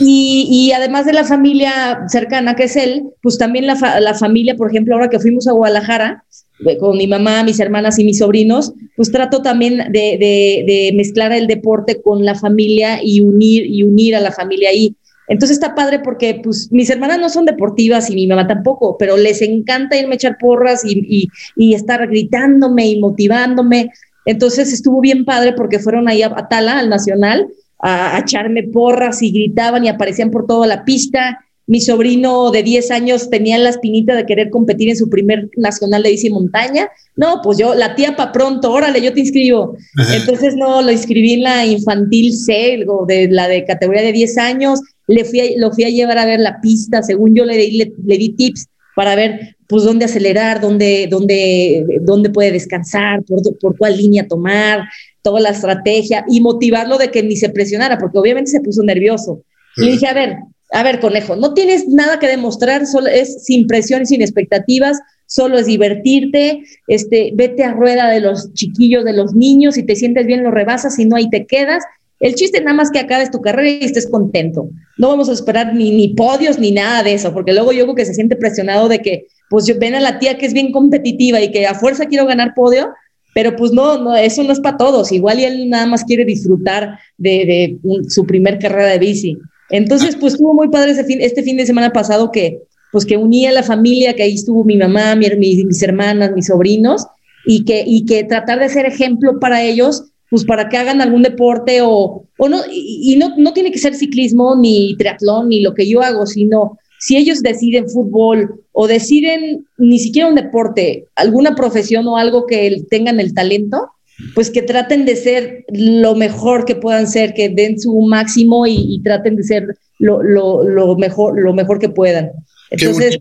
Y, 0.01 0.49
y, 0.51 0.73
además 0.73 1.05
de 1.05 1.13
la 1.13 1.25
familia 1.25 2.05
cercana 2.09 2.57
que 2.57 2.65
es 2.65 2.77
él, 2.77 3.05
pues 3.23 3.37
también 3.37 3.67
la, 3.67 4.01
la 4.01 4.15
familia, 4.15 4.57
por 4.57 4.71
ejemplo, 4.71 4.95
ahora 4.95 5.11
que 5.11 5.21
fuimos 5.21 5.47
a 5.47 5.53
Guadalajara, 5.53 6.25
eh, 6.31 6.48
con 6.79 6.97
mi 6.97 7.07
mamá, 7.07 7.45
mis 7.45 7.61
hermanas 7.61 7.99
y 7.99 8.05
mis 8.05 8.19
sobrinos, 8.19 8.73
pues 8.97 9.13
trato 9.13 9.43
también 9.43 9.77
de, 9.93 10.19
de, 10.19 10.65
de, 10.67 10.93
mezclar 10.95 11.33
el 11.33 11.47
deporte 11.47 12.01
con 12.03 12.25
la 12.25 12.35
familia 12.35 13.01
y 13.03 13.21
unir, 13.21 13.65
y 13.67 13.83
unir 13.83 14.17
a 14.17 14.21
la 14.21 14.33
familia 14.33 14.71
ahí. 14.71 14.95
Entonces 15.29 15.59
está 15.59 15.75
padre 15.75 16.01
porque 16.01 16.41
pues 16.43 16.73
mis 16.73 16.89
hermanas 16.91 17.19
no 17.19 17.29
son 17.29 17.45
deportivas 17.45 18.11
y 18.11 18.15
mi 18.15 18.27
mamá 18.27 18.47
tampoco, 18.47 18.97
pero 18.99 19.17
les 19.17 19.43
encanta 19.43 19.97
irme 19.97 20.15
a 20.15 20.17
echar 20.17 20.39
porras 20.39 20.85
y, 20.85 21.29
y, 21.55 21.75
estar 21.75 22.07
gritándome 22.09 22.89
y 22.89 22.99
motivándome. 22.99 23.93
Entonces 24.25 24.73
estuvo 24.73 25.01
bien 25.01 25.25
padre 25.25 25.53
porque 25.53 25.79
fueron 25.79 26.09
ahí 26.09 26.23
a, 26.23 26.31
Tala, 26.49 26.79
al 26.79 26.89
Nacional, 26.89 27.49
a, 27.79 28.17
a, 28.17 28.21
echarme 28.21 28.63
porras 28.65 29.23
y 29.23 29.31
gritaban 29.31 29.85
y 29.85 29.89
aparecían 29.89 30.31
por 30.31 30.47
toda 30.47 30.67
la 30.67 30.85
pista. 30.85 31.45
Mi 31.69 31.81
sobrino 31.81 32.51
de 32.51 32.63
10 32.63 32.91
años 32.91 33.29
tenía 33.31 33.59
la 33.59 33.69
espinita 33.69 34.17
de 34.17 34.25
querer 34.25 34.49
competir 34.49 34.89
en 34.89 34.97
su 34.97 35.09
primer 35.09 35.51
nacional 35.57 36.03
de 36.03 36.11
bici 36.11 36.31
montaña. 36.31 36.89
No, 37.15 37.41
pues 37.45 37.59
yo, 37.59 37.75
la 37.75 37.95
tía 37.95 38.17
para 38.17 38.33
pronto, 38.33 38.73
órale, 38.73 39.03
yo 39.03 39.13
te 39.13 39.21
inscribo. 39.21 39.77
Entonces, 40.15 40.57
no, 40.57 40.83
lo 40.83 40.91
inscribí 40.91 41.35
en 41.35 41.43
la 41.43 41.67
infantil 41.67 42.33
C, 42.33 42.85
de 43.07 43.29
la 43.31 43.49
de 43.49 43.65
categoría 43.67 44.03
de 44.03 44.13
10 44.13 44.39
años. 44.39 44.81
Le 45.07 45.25
fui 45.25 45.57
lo 45.59 45.71
fui 45.71 45.85
a 45.85 45.91
llevar 45.91 46.19
a 46.19 46.27
ver 46.27 46.41
la 46.41 46.61
pista, 46.61 47.03
según 47.03 47.35
yo 47.35 47.45
le, 47.45 47.57
le, 47.71 47.93
le 48.03 48.19
di 48.19 48.31
tips 48.31 48.67
para 48.97 49.15
ver 49.15 49.57
pues 49.69 49.85
dónde 49.85 50.07
acelerar, 50.07 50.61
dónde, 50.61 51.07
dónde, 51.11 51.85
dónde 52.01 52.31
puede 52.31 52.51
descansar, 52.51 53.23
por, 53.25 53.41
por 53.59 53.77
cuál 53.77 53.97
línea 53.97 54.27
tomar, 54.27 54.89
toda 55.23 55.41
la 55.41 55.51
estrategia 55.51 56.25
y 56.29 56.41
motivarlo 56.41 56.97
de 56.97 57.11
que 57.11 57.23
ni 57.23 57.37
se 57.37 57.51
presionara, 57.51 57.99
porque 57.99 58.19
obviamente 58.19 58.51
se 58.51 58.61
puso 58.61 58.83
nervioso. 58.83 59.43
Le 59.77 59.93
dije, 59.93 60.07
a 60.07 60.15
ver, 60.15 60.39
a 60.71 60.83
ver, 60.83 61.01
conejo, 61.01 61.37
no 61.37 61.55
tienes 61.55 61.89
nada 61.89 62.19
que 62.19 62.29
demostrar, 62.29 62.87
solo 62.87 63.09
es 63.09 63.45
sin 63.45 63.67
presión 63.67 64.03
y 64.03 64.07
sin 64.07 64.23
expectativas, 64.23 64.99
solo 65.27 65.59
es 65.59 65.67
divertirte, 65.67 66.63
este, 66.87 67.33
vete 67.35 67.65
a 67.65 67.73
rueda 67.73 68.09
de 68.09 68.21
los 68.21 68.53
chiquillos, 68.55 69.05
de 69.05 69.13
los 69.13 69.35
niños, 69.35 69.75
si 69.75 69.83
te 69.83 69.97
sientes 69.97 70.27
bien 70.27 70.43
lo 70.43 70.51
rebasas, 70.51 70.97
si 70.97 71.05
no 71.05 71.17
ahí 71.17 71.29
te 71.31 71.47
quedas. 71.47 71.85
El 72.21 72.35
chiste 72.35 72.61
nada 72.61 72.75
más 72.75 72.91
que 72.91 72.99
acabes 72.99 73.31
tu 73.31 73.41
carrera 73.41 73.71
y 73.71 73.85
estés 73.85 74.09
contento. 74.09 74.69
No 74.97 75.09
vamos 75.09 75.29
a 75.29 75.33
esperar 75.33 75.75
ni, 75.75 75.93
ni 75.93 76.09
podios 76.15 76.59
ni 76.59 76.73
nada 76.73 77.03
de 77.03 77.15
eso, 77.15 77.33
porque 77.33 77.53
luego 77.53 77.73
yo 77.73 77.85
creo 77.85 77.95
que 77.95 78.05
se 78.05 78.15
siente 78.15 78.37
presionado 78.37 78.89
de 78.89 78.99
que, 79.01 79.27
pues 79.49 79.67
yo 79.67 79.79
ven 79.79 79.95
a 79.95 80.01
la 80.01 80.19
tía 80.19 80.37
que 80.37 80.47
es 80.47 80.53
bien 80.53 80.73
competitiva 80.73 81.41
y 81.41 81.51
que 81.51 81.67
a 81.67 81.75
fuerza 81.75 82.07
quiero 82.07 82.27
ganar 82.27 82.55
podio, 82.55 82.93
pero 83.35 83.55
pues 83.55 83.73
no, 83.73 83.99
no 83.99 84.17
eso 84.17 84.43
no 84.43 84.53
es 84.53 84.61
para 84.61 84.77
todos. 84.77 85.13
Igual 85.13 85.41
y 85.41 85.45
él 85.45 85.71
nada 85.71 85.87
más 85.87 86.05
quiere 86.05 86.25
disfrutar 86.25 86.99
de, 87.17 87.79
su 88.09 88.27
primer 88.27 88.59
carrera 88.59 88.89
de 88.89 88.99
bici. 88.99 89.39
Entonces, 89.71 90.17
pues 90.17 90.35
estuvo 90.35 90.55
muy 90.55 90.69
padre 90.69 90.93
ese 90.93 91.05
fin, 91.05 91.19
este 91.21 91.43
fin 91.43 91.57
de 91.57 91.67
semana 91.67 91.91
pasado 91.91 92.31
que, 92.31 92.63
pues 92.93 93.05
que 93.05 93.17
unía 93.17 93.51
a 93.51 93.53
la 93.53 93.63
familia, 93.63 94.15
que 94.15 94.23
ahí 94.23 94.35
estuvo 94.35 94.65
mi 94.65 94.77
mamá, 94.77 95.15
mi, 95.15 95.29
mis 95.65 95.83
hermanas, 95.83 96.33
mis 96.33 96.47
sobrinos, 96.47 97.07
y 97.47 97.65
que, 97.65 97.85
y 97.87 98.05
que 98.07 98.25
tratar 98.25 98.59
de 98.61 98.69
ser 98.69 98.87
ejemplo 98.87 99.39
para 99.41 99.63
ellos, 99.63 100.05
pues 100.31 100.45
para 100.45 100.69
que 100.69 100.77
hagan 100.77 101.01
algún 101.01 101.23
deporte 101.23 101.81
o, 101.83 102.25
o 102.39 102.49
no, 102.49 102.61
y, 102.71 103.17
no, 103.17 103.35
no 103.37 103.53
tiene 103.53 103.71
que 103.73 103.79
ser 103.79 103.95
ciclismo 103.95 104.55
ni 104.57 104.97
triatlón 104.97 105.49
ni 105.49 105.61
lo 105.61 105.75
que 105.75 105.89
yo 105.89 106.03
hago, 106.03 106.27
sino 106.27 106.79
si 106.99 107.17
ellos 107.17 107.43
deciden 107.43 107.89
fútbol 107.89 108.65
o 108.73 108.87
deciden 108.87 109.67
ni 109.79 109.99
siquiera 109.99 110.29
un 110.29 110.35
deporte, 110.35 111.07
alguna 111.15 111.55
profesión 111.55 112.07
o 112.09 112.17
algo 112.17 112.47
que 112.47 112.83
tengan 112.91 113.21
el 113.21 113.33
talento, 113.35 113.91
pues 114.35 114.51
que 114.51 114.63
traten 114.63 115.05
de 115.05 115.17
ser 115.17 115.65
lo 115.73 116.15
mejor 116.15 116.65
que 116.65 116.75
puedan 116.75 117.07
ser, 117.07 117.35
que 117.35 117.49
den 117.49 117.79
su 117.81 118.01
máximo 118.03 118.67
y, 118.67 119.01
traten 119.03 119.37
de 119.37 119.45
ser 119.45 119.77
lo, 119.99 120.23
lo, 120.23 120.97
mejor, 120.97 121.41
lo 121.41 121.53
mejor 121.55 121.79
que 121.79 121.89
puedan. 121.89 122.33
Entonces, 122.71 123.19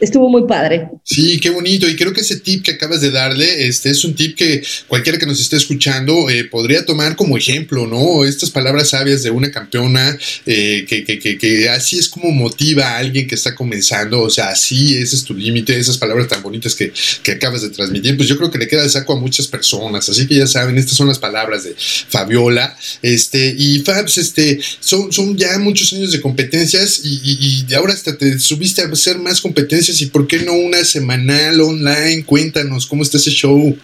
estuvo 0.00 0.28
muy 0.28 0.46
padre. 0.46 0.88
Sí, 1.04 1.38
qué 1.40 1.50
bonito. 1.50 1.88
Y 1.88 1.96
creo 1.96 2.12
que 2.12 2.22
ese 2.22 2.40
tip 2.40 2.64
que 2.64 2.72
acabas 2.72 3.00
de 3.00 3.10
darle, 3.10 3.66
este 3.66 3.90
es 3.90 4.04
un 4.04 4.14
tip 4.14 4.36
que 4.36 4.62
cualquiera 4.88 5.18
que 5.18 5.26
nos 5.26 5.40
esté 5.40 5.56
escuchando 5.56 6.30
eh, 6.30 6.44
podría 6.44 6.84
tomar 6.84 7.16
como 7.16 7.36
ejemplo, 7.36 7.86
¿no? 7.86 8.24
Estas 8.24 8.50
palabras 8.50 8.90
sabias 8.90 9.22
de 9.22 9.30
una 9.30 9.50
campeona, 9.50 10.18
eh, 10.46 10.86
que, 10.88 11.04
que, 11.04 11.18
que, 11.18 11.36
que, 11.36 11.68
así 11.68 11.98
es 11.98 12.08
como 12.08 12.30
motiva 12.30 12.88
a 12.88 12.98
alguien 12.98 13.28
que 13.28 13.34
está 13.34 13.54
comenzando. 13.54 14.22
O 14.22 14.30
sea, 14.30 14.48
así 14.48 14.96
ese 14.96 15.16
es 15.16 15.24
tu 15.24 15.34
límite, 15.34 15.78
esas 15.78 15.98
palabras 15.98 16.28
tan 16.28 16.42
bonitas 16.42 16.74
que, 16.74 16.92
acabas 17.30 17.62
de 17.62 17.70
transmitir, 17.70 18.16
pues 18.16 18.28
yo 18.28 18.36
creo 18.36 18.50
que 18.50 18.58
le 18.58 18.66
queda 18.66 18.82
de 18.82 18.90
saco 18.90 19.12
a 19.12 19.20
muchas 19.20 19.46
personas. 19.46 20.08
Así 20.08 20.26
que 20.26 20.34
ya 20.34 20.46
saben, 20.48 20.78
estas 20.78 20.96
son 20.96 21.06
las 21.06 21.18
palabras 21.18 21.62
de 21.62 21.76
Fabiola. 22.08 22.76
Este, 23.02 23.54
y 23.56 23.78
Fabs, 23.80 24.18
este, 24.18 24.58
son, 24.80 25.12
son 25.12 25.36
ya 25.36 25.58
muchos 25.58 25.92
años 25.92 26.10
de 26.10 26.20
competencias 26.20 27.02
y, 27.04 27.64
y 27.68 27.74
ahora 27.74 27.92
hasta 27.92 28.16
te 28.18 28.38
subiste 28.38 28.82
a 28.82 28.86
hacer 28.86 29.18
más 29.18 29.40
competencias 29.40 29.89
y 29.98 30.06
por 30.06 30.26
qué 30.26 30.38
no 30.40 30.52
una 30.52 30.84
semanal 30.84 31.60
online. 31.60 32.24
Cuéntanos, 32.24 32.86
¿cómo 32.86 33.02
está 33.02 33.16
ese 33.16 33.30
show? 33.30 33.76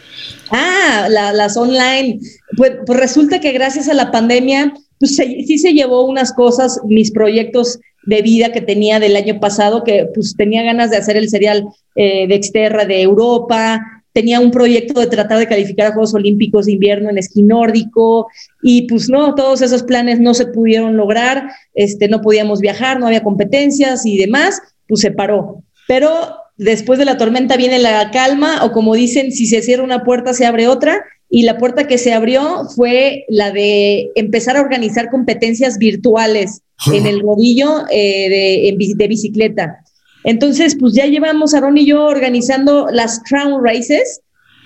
Ah, 0.50 1.08
las 1.10 1.56
online. 1.56 2.20
Pues, 2.56 2.72
pues, 2.86 2.98
resulta 2.98 3.40
que 3.40 3.52
gracias 3.52 3.88
a 3.88 3.94
la 3.94 4.10
pandemia, 4.10 4.72
pues 4.98 5.16
sí 5.16 5.58
se 5.58 5.72
llevó 5.72 6.06
unas 6.06 6.32
cosas, 6.32 6.80
mis 6.86 7.10
proyectos 7.10 7.78
de 8.04 8.22
vida 8.22 8.52
que 8.52 8.60
tenía 8.60 9.00
del 9.00 9.16
año 9.16 9.40
pasado, 9.40 9.82
que 9.84 10.06
pues 10.14 10.34
tenía 10.36 10.62
ganas 10.62 10.90
de 10.90 10.96
hacer 10.96 11.16
el 11.16 11.28
serial 11.28 11.64
eh, 11.96 12.26
de 12.28 12.34
Exterra 12.36 12.84
de 12.84 13.02
Europa, 13.02 13.80
tenía 14.16 14.40
un 14.40 14.50
proyecto 14.50 14.98
de 14.98 15.08
tratar 15.08 15.38
de 15.38 15.46
calificar 15.46 15.88
a 15.88 15.92
Juegos 15.92 16.14
Olímpicos 16.14 16.64
de 16.64 16.72
invierno 16.72 17.10
en 17.10 17.18
esquí 17.18 17.42
nórdico 17.42 18.28
y 18.62 18.88
pues 18.88 19.10
no, 19.10 19.34
todos 19.34 19.60
esos 19.60 19.82
planes 19.82 20.20
no 20.20 20.32
se 20.32 20.46
pudieron 20.46 20.96
lograr, 20.96 21.50
este, 21.74 22.08
no 22.08 22.22
podíamos 22.22 22.60
viajar, 22.60 22.98
no 22.98 23.08
había 23.08 23.22
competencias 23.22 24.06
y 24.06 24.16
demás, 24.16 24.58
pues 24.88 25.02
se 25.02 25.10
paró. 25.10 25.62
Pero 25.86 26.36
después 26.56 26.98
de 26.98 27.04
la 27.04 27.16
tormenta 27.16 27.56
viene 27.56 27.78
la 27.78 28.10
calma, 28.10 28.64
o 28.64 28.72
como 28.72 28.94
dicen, 28.94 29.32
si 29.32 29.46
se 29.46 29.62
cierra 29.62 29.84
una 29.84 30.04
puerta, 30.04 30.34
se 30.34 30.46
abre 30.46 30.68
otra. 30.68 31.04
Y 31.28 31.42
la 31.42 31.58
puerta 31.58 31.86
que 31.86 31.98
se 31.98 32.12
abrió 32.12 32.64
fue 32.74 33.24
la 33.28 33.50
de 33.50 34.10
empezar 34.14 34.56
a 34.56 34.60
organizar 34.60 35.10
competencias 35.10 35.78
virtuales 35.78 36.62
en 36.92 37.06
el 37.06 37.20
rodillo 37.20 37.84
eh, 37.90 38.74
de, 38.76 39.06
bicicleta. 39.08 39.78
Entonces, 40.24 40.76
pues 40.78 40.94
ya 40.94 41.06
llevamos 41.06 41.54
Aaron 41.54 41.78
y 41.78 41.86
yo 41.86 42.04
organizando 42.04 42.88
las 42.90 43.20
Crown 43.28 43.64
Races, 43.64 44.22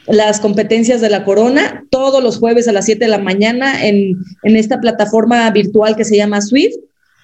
las 0.07 0.41
competencias 0.41 1.03
de 1.03 1.11
la 1.11 1.25
corona, 1.25 1.85
todos 1.91 2.23
los 2.23 2.39
jueves 2.39 2.67
a 2.67 2.73
las 2.73 2.87
7 2.87 3.05
de 3.05 3.11
la 3.11 3.19
mañana 3.19 3.87
en, 3.87 4.17
en 4.43 4.57
esta 4.57 4.81
plataforma 4.81 5.51
virtual 5.51 5.97
que 5.97 6.05
se 6.05 6.17
llama 6.17 6.41
Swift 6.41 6.77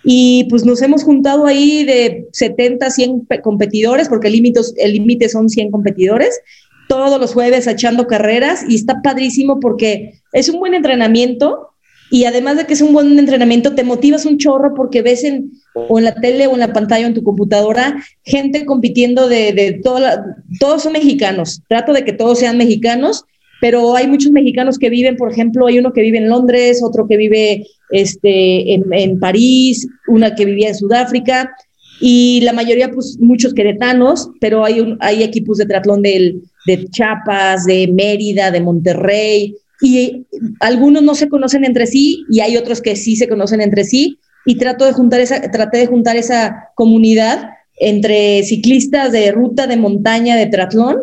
y 0.09 0.45
pues 0.45 0.65
nos 0.65 0.81
hemos 0.83 1.03
juntado 1.03 1.47
ahí 1.47 1.83
de 1.85 2.29
70, 2.31 2.91
100 2.91 3.27
competidores, 3.43 4.09
porque 4.09 4.29
el 4.29 4.35
límite 4.35 4.61
el 4.77 5.29
son 5.29 5.49
100 5.49 5.73
competidores, 5.73 6.41
todos 6.89 7.21
los 7.21 7.33
jueves 7.33 7.67
echando 7.67 8.07
carreras 8.07 8.65
y 8.69 8.77
está 8.77 9.03
padrísimo 9.03 9.59
porque 9.59 10.21
es 10.33 10.49
un 10.49 10.61
buen 10.61 10.75
entrenamiento 10.75 11.71
y 12.09 12.25
además 12.27 12.57
de 12.57 12.67
que 12.67 12.75
es 12.75 12.83
un 12.83 12.93
buen 12.93 13.19
entrenamiento, 13.19 13.75
te 13.75 13.83
motivas 13.83 14.25
un 14.27 14.39
chorro 14.39 14.75
porque 14.77 15.03
ves 15.03 15.25
en, 15.25 15.51
o 15.75 15.99
en 15.99 16.05
la 16.05 16.15
tele 16.15 16.47
o 16.47 16.53
en 16.53 16.61
la 16.61 16.73
pantalla 16.73 17.07
o 17.07 17.09
en 17.09 17.15
tu 17.15 17.25
computadora 17.25 18.01
gente 18.23 18.65
compitiendo 18.65 19.29
de, 19.29 19.53
de 19.55 19.73
toda 19.83 20.37
todos 20.61 20.85
son 20.85 20.93
mexicanos. 20.93 21.63
Trato 21.69 21.93
de 21.93 22.05
que 22.05 22.13
todos 22.13 22.39
sean 22.39 22.59
mexicanos 22.59 23.25
pero 23.61 23.97
hay 23.97 24.07
muchos 24.07 24.31
mexicanos 24.33 24.79
que 24.79 24.91
viven, 24.91 25.17
por 25.17 25.33
ejemplo, 25.33 25.67
hay 25.67 25.79
uno 25.79 25.93
que 25.93 26.03
vive 26.03 26.19
en 26.19 26.29
Londres, 26.29 26.83
otro 26.83 27.07
que 27.09 27.17
vive 27.17 27.67
este, 27.91 28.75
en, 28.75 29.19
París, 29.19 29.87
una 30.09 30.35
que 30.35 30.45
vivía 30.45 30.69
en 30.69 30.75
Sudáfrica, 30.75 31.55
y 32.01 32.41
la 32.43 32.53
mayoría, 32.53 32.91
pues 32.91 33.17
muchos 33.21 33.55
queretanos, 33.55 34.29
pero 34.41 34.65
hay, 34.65 34.97
hay 35.01 35.23
equipos 35.23 35.59
de 35.59 35.67
triatlón 35.67 36.03
de, 36.03 36.37
de 36.67 36.87
Chiapas, 36.91 37.65
de 37.65 37.89
Mérida, 37.89 38.51
de 38.51 38.61
Monterrey, 38.61 39.55
y 39.81 40.27
algunos 40.61 41.03
no 41.03 41.15
se 41.15 41.29
conocen 41.29 41.65
entre 41.65 41.87
sí 41.87 42.25
y 42.31 42.41
hay 42.41 42.57
otros 42.57 42.81
que 42.81 42.97
sí 42.97 43.15
se 43.17 43.29
conocen 43.29 43.61
entre 43.61 43.85
sí, 43.85 44.19
y 44.45 44.57
trato 44.57 44.85
de 44.85 44.93
juntar 44.93 45.21
esa, 45.21 45.41
traté 45.51 45.79
de 45.79 45.87
juntar 45.87 46.17
esa 46.17 46.71
comunidad 46.75 47.51
entre 47.79 48.43
ciclistas 48.45 49.13
de 49.13 49.33
ruta, 49.33 49.67
de 49.67 49.77
montaña, 49.77 50.37
de 50.37 50.47
triatlón, 50.47 50.97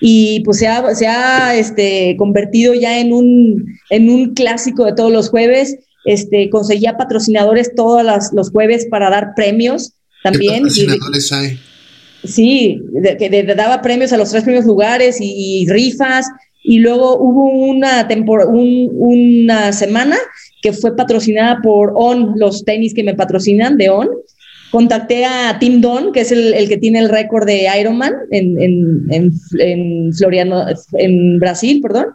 y 0.00 0.40
pues 0.40 0.58
se 0.58 0.68
ha, 0.68 0.94
se 0.94 1.06
ha 1.06 1.56
este, 1.56 2.16
convertido 2.16 2.74
ya 2.74 2.98
en 2.98 3.12
un, 3.12 3.78
en 3.90 4.10
un 4.10 4.34
clásico 4.34 4.84
de 4.84 4.94
todos 4.94 5.12
los 5.12 5.28
jueves. 5.28 5.76
Este, 6.04 6.50
conseguía 6.50 6.96
patrocinadores 6.96 7.74
todos 7.74 8.04
los 8.32 8.50
jueves 8.50 8.86
para 8.90 9.10
dar 9.10 9.34
premios 9.34 9.94
también. 10.22 10.64
¿Qué 10.64 10.84
patrocinadores 10.84 11.32
hay? 11.32 11.58
Sí, 12.24 12.80
que 13.18 13.54
daba 13.54 13.82
premios 13.82 14.12
a 14.12 14.16
los 14.16 14.30
tres 14.30 14.44
primeros 14.44 14.66
lugares 14.66 15.18
y, 15.20 15.66
rifas. 15.68 16.26
Y 16.62 16.78
luego 16.78 17.18
hubo 17.18 17.50
una, 17.50 18.08
un, 18.48 18.90
una 18.92 19.72
semana 19.72 20.16
que 20.62 20.72
fue 20.72 20.96
patrocinada 20.96 21.60
por 21.62 21.92
ON, 21.94 22.34
los 22.36 22.64
tenis 22.64 22.94
que 22.94 23.04
me 23.04 23.14
patrocinan 23.14 23.76
de 23.76 23.90
ON 23.90 24.08
contacté 24.74 25.24
a 25.24 25.56
Tim 25.60 25.80
Don, 25.80 26.10
que 26.10 26.22
es 26.22 26.32
el, 26.32 26.68
que 26.68 26.76
tiene 26.78 26.98
el 26.98 27.08
récord 27.08 27.46
de 27.46 27.68
Ironman 27.78 28.12
en, 28.32 28.60
en, 28.60 29.32
en, 29.60 30.12
Floriano, 30.12 30.64
en 30.94 31.38
Brasil, 31.38 31.80
perdón. 31.80 32.06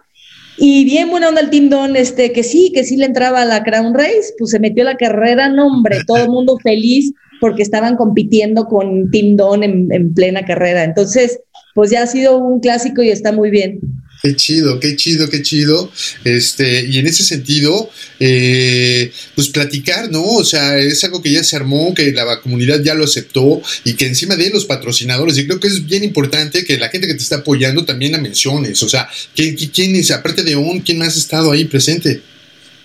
Y 0.59 0.83
bien 0.83 1.09
buena 1.09 1.29
onda 1.29 1.41
el 1.41 1.49
Tim 1.49 1.69
Don, 1.69 1.95
este, 1.95 2.33
que 2.33 2.43
sí, 2.43 2.71
que 2.73 2.83
sí 2.83 2.97
le 2.97 3.05
entraba 3.05 3.41
a 3.41 3.45
la 3.45 3.63
Crown 3.63 3.93
Race, 3.93 4.33
pues 4.37 4.51
se 4.51 4.59
metió 4.59 4.83
a 4.83 4.91
la 4.91 4.97
carrera, 4.97 5.49
no 5.49 5.67
hombre, 5.67 5.99
todo 6.07 6.17
el 6.17 6.29
mundo 6.29 6.57
feliz 6.61 7.13
porque 7.39 7.63
estaban 7.63 7.95
compitiendo 7.95 8.65
con 8.65 9.09
Tim 9.11 9.37
Don 9.37 9.63
en, 9.63 9.91
en 9.91 10.13
plena 10.13 10.43
carrera. 10.43 10.83
Entonces, 10.83 11.39
pues 11.73 11.91
ya 11.91 12.03
ha 12.03 12.07
sido 12.07 12.37
un 12.37 12.59
clásico 12.59 13.01
y 13.01 13.09
está 13.09 13.31
muy 13.31 13.49
bien. 13.49 13.79
Qué 14.21 14.35
chido, 14.35 14.79
qué 14.79 14.97
chido, 14.97 15.29
qué 15.29 15.41
chido. 15.41 15.91
Este, 16.25 16.85
y 16.85 16.99
en 16.99 17.07
ese 17.07 17.23
sentido, 17.23 17.89
eh, 18.19 19.11
pues 19.35 19.47
platicar, 19.47 20.11
¿no? 20.11 20.23
O 20.23 20.43
sea, 20.43 20.77
es 20.77 21.03
algo 21.05 21.21
que 21.21 21.31
ya 21.31 21.43
se 21.43 21.55
armó, 21.55 21.93
que 21.93 22.11
la 22.11 22.41
comunidad 22.41 22.81
ya 22.81 22.95
lo 22.95 23.05
aceptó 23.05 23.61
y 23.85 23.93
que 23.93 24.07
encima 24.07 24.35
de 24.35 24.49
los 24.49 24.65
patrocinadores, 24.65 25.37
y 25.37 25.45
creo 25.45 25.59
que 25.59 25.67
es 25.67 25.85
bien 25.85 26.03
importante 26.03 26.65
que 26.65 26.77
la 26.77 26.89
gente 26.89 27.07
que 27.07 27.13
te 27.13 27.23
está 27.23 27.37
apoyando 27.37 27.85
también 27.85 28.11
la 28.11 28.17
menciones. 28.17 28.83
O 28.83 28.89
sea, 28.89 29.07
¿quién, 29.35 29.55
quién 29.55 29.95
es, 29.95 30.11
aparte 30.11 30.43
de 30.43 30.55
un, 30.55 30.81
quién 30.81 30.97
más 30.97 31.15
ha 31.15 31.19
estado 31.19 31.51
ahí 31.51 31.65
presente? 31.65 32.21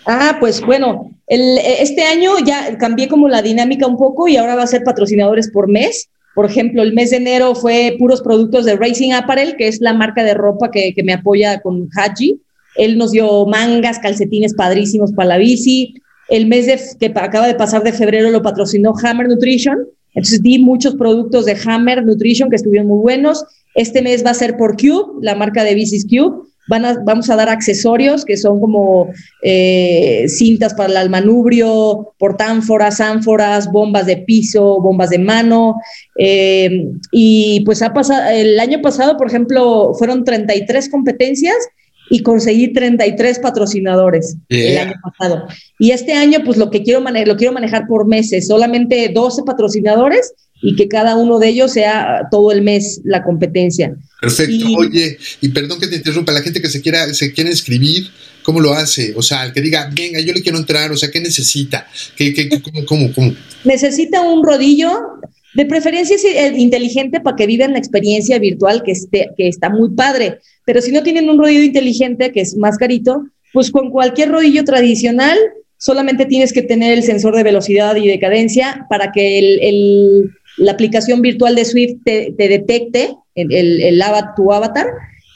Ah, 0.07 0.37
pues 0.39 0.61
bueno, 0.61 1.11
el, 1.27 1.59
este 1.59 2.05
año 2.05 2.35
ya 2.45 2.77
cambié 2.79 3.09
como 3.09 3.29
la 3.29 3.43
dinámica 3.43 3.87
un 3.87 3.97
poco 3.97 4.29
y 4.29 4.37
ahora 4.37 4.55
va 4.55 4.63
a 4.63 4.69
ser 4.69 4.85
patrocinadores 4.85 5.49
por 5.51 5.69
mes. 5.69 6.09
Por 6.35 6.47
ejemplo, 6.47 6.83
el 6.83 6.93
mes 6.95 7.11
de 7.11 7.19
enero 7.19 7.55
fue 7.55 7.95
puros 7.99 8.21
productos 8.21 8.65
de 8.65 8.77
Racing 8.77 9.13
Apparel, 9.13 9.55
que 9.57 9.69
es 9.69 9.81
la 9.81 9.95
marca 9.95 10.25
de 10.25 10.35
ropa 10.35 10.71
que, 10.71 10.95
me 11.05 11.13
apoya 11.13 11.61
con 11.61 11.89
Haji. 11.97 12.41
Él 12.77 12.99
nos 12.99 13.13
dio 13.13 13.47
mangas, 13.47 14.01
calcetines 14.01 14.55
padrísimos 14.55 15.13
para 15.13 15.29
la 15.31 15.39
bici. 15.39 15.95
El 16.29 16.47
mes 16.47 16.67
de, 16.67 16.81
que 16.99 17.13
acaba 17.19 17.47
de 17.47 17.55
pasar 17.55 17.85
de 17.85 17.93
febrero 17.93 18.31
lo 18.31 18.43
patrocinó 18.43 18.95
Hammer 19.03 19.29
Nutrition. 19.29 19.79
Entonces 20.15 20.43
di 20.43 20.59
muchos 20.59 20.97
productos 20.97 21.45
de 21.45 21.57
Hammer 21.67 22.05
Nutrition 22.05 22.51
que 22.51 22.57
estuvieron 22.57 22.89
muy 22.89 22.99
buenos. 22.99 23.45
Este 23.75 24.03
mes 24.03 24.25
va 24.25 24.31
a 24.31 24.35
ser 24.35 24.57
por 24.57 24.77
Cube, 24.77 25.19
la 25.23 25.37
marca 25.37 25.63
de 25.63 25.75
bicis 25.75 26.05
Cube. 26.05 26.49
Van 26.69 26.85
a, 26.85 26.95
vamos 27.05 27.29
a 27.31 27.37
dar 27.37 27.49
accesorios 27.49 28.25
que 28.25 28.37
son 28.37 28.61
como 28.61 29.13
eh, 29.43 30.25
cintas 30.29 30.75
para 30.75 31.03
el 31.03 31.11
manubrio, 31.11 32.15
portánforas, 32.19 33.01
ánforas, 33.01 33.71
bombas 33.71 34.07
de 34.07 34.19
piso, 34.19 34.81
bombas 34.81 35.11
de 35.11 35.19
mano. 35.19 35.77
Eh, 36.19 36.89
y 37.13 37.63
pues 37.65 37.83
ha 37.83 37.93
pasado, 37.93 38.31
el 38.31 38.59
año 38.59 38.81
pasado, 38.81 39.17
por 39.17 39.27
ejemplo, 39.27 39.93
fueron 39.95 40.25
33 40.25 40.89
competencias 40.89 41.57
y 42.11 42.23
conseguí 42.23 42.73
33 42.73 43.39
patrocinadores 43.39 44.37
el 44.49 44.79
año 44.79 44.95
pasado. 45.03 45.47
Y 45.79 45.91
este 45.91 46.13
año, 46.13 46.41
pues 46.45 46.57
lo 46.57 46.71
que 46.71 46.83
quiero 46.83 47.01
manejar, 47.01 47.29
lo 47.29 47.37
quiero 47.37 47.53
manejar 47.53 47.87
por 47.87 48.07
meses, 48.07 48.47
solamente 48.47 49.11
12 49.13 49.43
patrocinadores 49.45 50.35
y 50.63 50.77
que 50.77 50.89
cada 50.89 51.17
uno 51.17 51.39
de 51.39 51.49
ellos 51.49 51.73
sea 51.73 52.29
todo 52.31 52.53
el 52.53 52.63
mes 52.63 53.01
la 53.05 53.23
competencia. 53.23 53.97
Perfecto. 54.25 54.67
Oye, 54.77 55.19
y 55.41 55.49
perdón 55.49 55.81
que 55.81 55.87
te 55.87 55.97
interrumpa, 55.97 56.33
la 56.33 56.43
gente 56.43 56.61
que 56.61 56.69
se 56.69 56.81
quiera, 56.81 57.13
se 57.15 57.33
quiere 57.33 57.51
inscribir, 57.51 58.09
¿cómo 58.43 58.61
lo 58.61 58.75
hace? 58.75 59.13
O 59.17 59.23
sea, 59.23 59.45
el 59.45 59.53
que 59.53 59.61
diga, 59.61 59.91
venga, 59.95 60.21
yo 60.21 60.33
le 60.33 60.43
quiero 60.43 60.59
entrar, 60.59 60.91
o 60.93 60.97
sea, 60.97 61.11
¿qué 61.11 61.21
necesita? 61.21 61.87
¿Qué, 62.17 62.33
qué, 62.33 62.49
cómo, 62.61 62.85
cómo, 62.85 63.13
cómo? 63.13 63.35
Necesita 63.65 64.21
un 64.21 64.43
rodillo, 64.45 64.91
de 65.55 65.67
preferencia 65.67 66.17
es 66.17 66.59
inteligente 66.59 67.21
para 67.21 67.37
que 67.37 67.47
vivan 67.47 67.73
la 67.73 67.79
experiencia 67.79 68.39
virtual 68.39 68.83
que, 68.85 68.93
esté, 68.93 69.31
que 69.37 69.49
está 69.49 69.71
muy 69.71 69.91
padre. 69.91 70.41
Pero 70.65 70.81
si 70.81 70.91
no 70.91 71.03
tienen 71.03 71.31
un 71.31 71.39
rodillo 71.39 71.63
inteligente, 71.63 72.33
que 72.33 72.41
es 72.41 72.57
más 72.57 72.77
carito, 72.77 73.25
pues 73.53 73.71
con 73.71 73.91
cualquier 73.91 74.31
rodillo 74.31 74.65
tradicional 74.65 75.39
solamente 75.79 76.27
tienes 76.27 76.53
que 76.53 76.63
tener 76.63 76.93
el 76.93 77.05
sensor 77.05 77.37
de 77.37 77.43
velocidad 77.43 77.95
y 77.97 78.09
de 78.09 78.19
cadencia 78.19 78.87
para 78.89 79.13
que 79.13 79.39
el, 79.39 80.31
la 80.57 80.73
aplicación 80.73 81.23
virtual 81.23 81.55
de 81.55 81.65
Swift 81.65 81.97
te, 82.05 82.35
detecte 82.37 83.17
el, 83.35 84.03
tu 84.37 84.53
avatar 84.53 84.87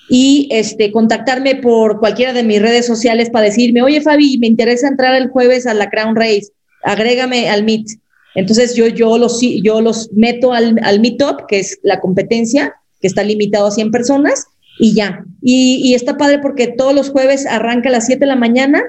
y 0.09 0.49
este, 0.51 0.91
contactarme 0.93 1.57
por 1.57 1.99
cualquiera 1.99 2.33
de 2.33 2.43
mis 2.43 2.63
redes 2.63 2.87
sociales 2.87 3.31
para 3.31 3.47
decirme, 3.47 3.83
oye 3.83 4.01
Fabi, 4.01 4.39
me 4.39 4.47
interesa 4.47 4.89
entrar 4.89 5.15
el 5.15 5.29
jueves 5.29 5.67
a 5.67 5.75
la 5.75 5.91
Crown 5.91 6.17
Race, 6.17 6.49
agrégame 6.83 7.51
al 7.51 7.65
Meet. 7.65 7.87
Entonces 8.35 8.75
yo, 8.75 8.87
yo, 8.87 9.19
los, 9.19 9.41
yo 9.41 9.81
los 9.81 10.11
meto 10.13 10.53
al, 10.53 10.79
al 10.83 11.01
Meetup, 11.01 11.47
que 11.49 11.59
es 11.59 11.79
la 11.83 12.01
competencia, 12.01 12.75
que 13.01 13.09
está 13.09 13.23
limitado 13.23 13.67
a 13.67 13.71
100 13.71 13.91
personas, 13.91 14.47
y 14.79 14.95
ya. 14.95 15.25
Y, 15.43 15.95
está 15.95 16.17
padre 16.17 16.39
porque 16.39 16.69
todos 16.69 16.95
los 16.95 17.11
jueves 17.11 17.47
arranca 17.47 17.89
a 17.89 17.93
las 17.93 18.07
7 18.07 18.21
de 18.21 18.27
la 18.27 18.37
mañana 18.37 18.83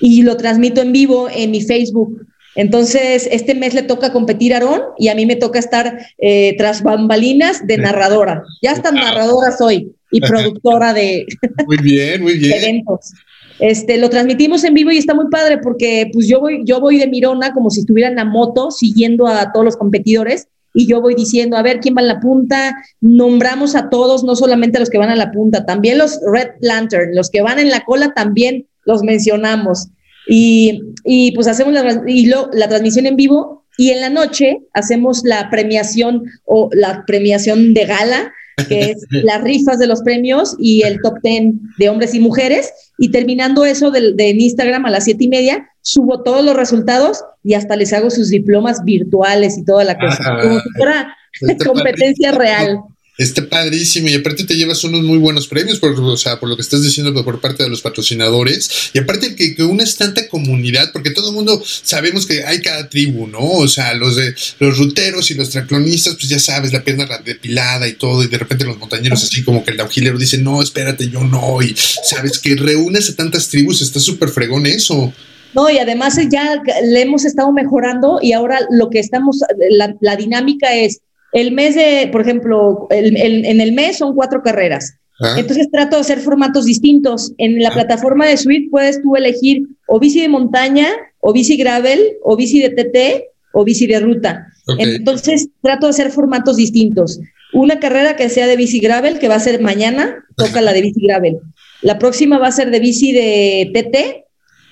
y 0.00 0.22
lo 0.22 0.36
transmito 0.36 0.82
en 0.82 0.92
vivo 0.92 1.28
en 1.28 1.50
mi 1.50 1.60
Facebook. 1.60 2.26
Entonces, 2.56 3.28
este 3.30 3.54
mes 3.54 3.74
le 3.74 3.82
toca 3.82 4.12
competir 4.12 4.54
a 4.54 4.58
Aarón 4.58 4.82
y 4.98 5.08
a 5.08 5.14
mí 5.14 5.26
me 5.26 5.36
toca 5.36 5.58
estar 5.58 5.98
eh, 6.18 6.54
tras 6.56 6.82
bambalinas 6.82 7.66
de 7.66 7.78
narradora. 7.78 8.44
Ya 8.62 8.72
hasta 8.72 8.92
narradora 8.92 9.56
soy 9.56 9.92
y 10.10 10.20
productora 10.20 10.92
de, 10.92 11.26
muy 11.66 11.78
bien, 11.78 12.22
muy 12.22 12.38
bien. 12.38 12.52
eventos. 12.52 13.12
Este, 13.58 13.98
lo 13.98 14.10
transmitimos 14.10 14.64
en 14.64 14.74
vivo 14.74 14.90
y 14.90 14.98
está 14.98 15.14
muy 15.14 15.26
padre 15.30 15.58
porque 15.58 16.10
pues 16.12 16.26
yo 16.28 16.40
voy, 16.40 16.62
yo 16.64 16.80
voy 16.80 16.98
de 16.98 17.06
mirona 17.06 17.52
como 17.52 17.70
si 17.70 17.80
estuviera 17.80 18.08
en 18.08 18.16
la 18.16 18.24
moto 18.24 18.70
siguiendo 18.70 19.28
a 19.28 19.52
todos 19.52 19.64
los 19.64 19.76
competidores 19.76 20.48
y 20.76 20.88
yo 20.88 21.00
voy 21.00 21.14
diciendo, 21.14 21.56
a 21.56 21.62
ver, 21.62 21.78
¿quién 21.78 21.94
va 21.96 22.00
en 22.00 22.08
la 22.08 22.20
punta? 22.20 22.76
Nombramos 23.00 23.76
a 23.76 23.90
todos, 23.90 24.24
no 24.24 24.34
solamente 24.34 24.76
a 24.76 24.80
los 24.80 24.90
que 24.90 24.98
van 24.98 25.10
a 25.10 25.16
la 25.16 25.30
punta, 25.30 25.64
también 25.64 25.98
los 25.98 26.18
Red 26.26 26.50
Lantern, 26.60 27.14
los 27.14 27.30
que 27.30 27.42
van 27.42 27.60
en 27.60 27.70
la 27.70 27.84
cola 27.84 28.12
también 28.12 28.66
los 28.84 29.02
mencionamos. 29.02 29.88
Y, 30.26 30.82
y 31.04 31.32
pues 31.32 31.46
hacemos 31.46 31.72
la, 31.72 32.02
y 32.06 32.26
lo, 32.26 32.50
la 32.52 32.68
transmisión 32.68 33.06
en 33.06 33.16
vivo 33.16 33.64
y 33.76 33.90
en 33.90 34.00
la 34.00 34.10
noche 34.10 34.58
hacemos 34.72 35.22
la 35.24 35.50
premiación 35.50 36.24
o 36.44 36.68
la 36.72 37.04
premiación 37.06 37.74
de 37.74 37.84
gala, 37.86 38.32
que 38.68 38.92
es 38.92 39.04
las 39.10 39.42
rifas 39.42 39.78
de 39.78 39.86
los 39.86 40.02
premios 40.02 40.56
y 40.58 40.82
el 40.82 41.00
top 41.02 41.14
ten 41.22 41.60
de 41.78 41.88
hombres 41.88 42.14
y 42.14 42.20
mujeres. 42.20 42.72
Y 42.98 43.10
terminando 43.10 43.64
eso 43.64 43.90
de, 43.90 44.14
de 44.14 44.30
Instagram 44.30 44.86
a 44.86 44.90
las 44.90 45.04
siete 45.04 45.24
y 45.24 45.28
media, 45.28 45.68
subo 45.80 46.22
todos 46.22 46.44
los 46.44 46.56
resultados 46.56 47.24
y 47.42 47.54
hasta 47.54 47.76
les 47.76 47.92
hago 47.92 48.10
sus 48.10 48.30
diplomas 48.30 48.84
virtuales 48.84 49.58
y 49.58 49.64
toda 49.64 49.84
la 49.84 49.98
cosa, 49.98 50.22
ah, 50.24 50.38
como 50.42 50.60
si 50.60 50.68
fuera 50.70 51.16
competencia 51.66 52.32
real. 52.32 52.80
Está 53.16 53.48
padrísimo 53.48 54.08
y 54.08 54.14
aparte 54.14 54.44
te 54.44 54.56
llevas 54.56 54.82
unos 54.82 55.02
muy 55.02 55.18
buenos 55.18 55.46
premios 55.46 55.78
por, 55.78 55.92
o 55.92 56.16
sea, 56.16 56.40
por 56.40 56.48
lo 56.48 56.56
que 56.56 56.62
estás 56.62 56.82
diciendo 56.82 57.24
por 57.24 57.40
parte 57.40 57.62
de 57.62 57.68
los 57.68 57.80
patrocinadores 57.80 58.90
y 58.92 58.98
aparte 58.98 59.36
que, 59.36 59.54
que 59.54 59.62
unes 59.62 59.96
tanta 59.96 60.28
comunidad 60.28 60.90
porque 60.92 61.10
todo 61.10 61.28
el 61.28 61.34
mundo 61.34 61.62
sabemos 61.64 62.26
que 62.26 62.44
hay 62.44 62.60
cada 62.60 62.88
tribu, 62.88 63.28
¿no? 63.28 63.38
O 63.38 63.68
sea, 63.68 63.94
los 63.94 64.16
de 64.16 64.34
los 64.58 64.78
ruteros 64.78 65.30
y 65.30 65.34
los 65.34 65.50
traclonistas, 65.50 66.14
pues 66.14 66.28
ya 66.28 66.40
sabes, 66.40 66.72
la 66.72 66.82
pierna 66.82 67.06
depilada 67.24 67.86
y 67.86 67.92
todo 67.92 68.24
y 68.24 68.26
de 68.26 68.38
repente 68.38 68.64
los 68.64 68.78
montañeros 68.78 69.22
así 69.22 69.44
como 69.44 69.64
que 69.64 69.70
el 69.70 69.80
augilero 69.80 70.18
dice, 70.18 70.38
no, 70.38 70.60
espérate, 70.60 71.08
yo 71.08 71.22
no 71.22 71.62
y 71.62 71.74
sabes 71.76 72.38
que 72.38 72.56
reúnes 72.56 73.10
a 73.10 73.16
tantas 73.16 73.48
tribus, 73.48 73.80
está 73.80 74.00
súper 74.00 74.30
fregón 74.30 74.66
eso. 74.66 75.12
No, 75.54 75.70
y 75.70 75.78
además 75.78 76.18
ya 76.30 76.60
le 76.84 77.02
hemos 77.02 77.24
estado 77.24 77.52
mejorando 77.52 78.18
y 78.20 78.32
ahora 78.32 78.58
lo 78.70 78.90
que 78.90 78.98
estamos, 78.98 79.40
la, 79.70 80.16
dinámica 80.16 80.74
es 80.74 81.00
el 81.34 81.52
mes 81.52 81.74
de, 81.74 82.08
por 82.10 82.22
ejemplo, 82.22 82.86
en 82.90 83.60
el 83.60 83.72
mes 83.72 83.98
son 83.98 84.14
cuatro 84.14 84.42
carreras. 84.42 84.94
Ah. 85.20 85.34
Entonces 85.36 85.70
trato 85.70 85.96
de 85.96 86.00
hacer 86.00 86.20
formatos 86.20 86.64
distintos. 86.64 87.32
En 87.38 87.60
la 87.60 87.68
ah. 87.68 87.74
plataforma 87.74 88.26
de 88.26 88.36
Suite 88.36 88.68
puedes 88.70 89.02
tú 89.02 89.16
elegir 89.16 89.68
o 89.86 89.98
bici 89.98 90.20
de 90.20 90.28
montaña, 90.28 90.88
o 91.20 91.32
bici 91.32 91.56
gravel, 91.56 92.00
o 92.22 92.36
bici 92.36 92.60
de 92.60 92.70
TT, 92.70 93.24
o 93.52 93.64
bici 93.64 93.86
de 93.86 94.00
ruta. 94.00 94.46
Entonces 94.78 95.48
trato 95.60 95.86
de 95.86 95.90
hacer 95.90 96.10
formatos 96.10 96.56
distintos. 96.56 97.20
Una 97.52 97.80
carrera 97.80 98.16
que 98.16 98.28
sea 98.28 98.46
de 98.46 98.56
bici 98.56 98.78
gravel, 98.78 99.18
que 99.18 99.28
va 99.28 99.34
a 99.34 99.40
ser 99.40 99.60
mañana, 99.60 100.24
toca 100.36 100.60
la 100.60 100.72
de 100.72 100.82
bici 100.82 101.00
gravel. 101.00 101.38
La 101.82 101.98
próxima 101.98 102.38
va 102.38 102.46
a 102.46 102.52
ser 102.52 102.70
de 102.70 102.80
bici 102.80 103.12
de 103.12 103.70
TT 103.74 104.24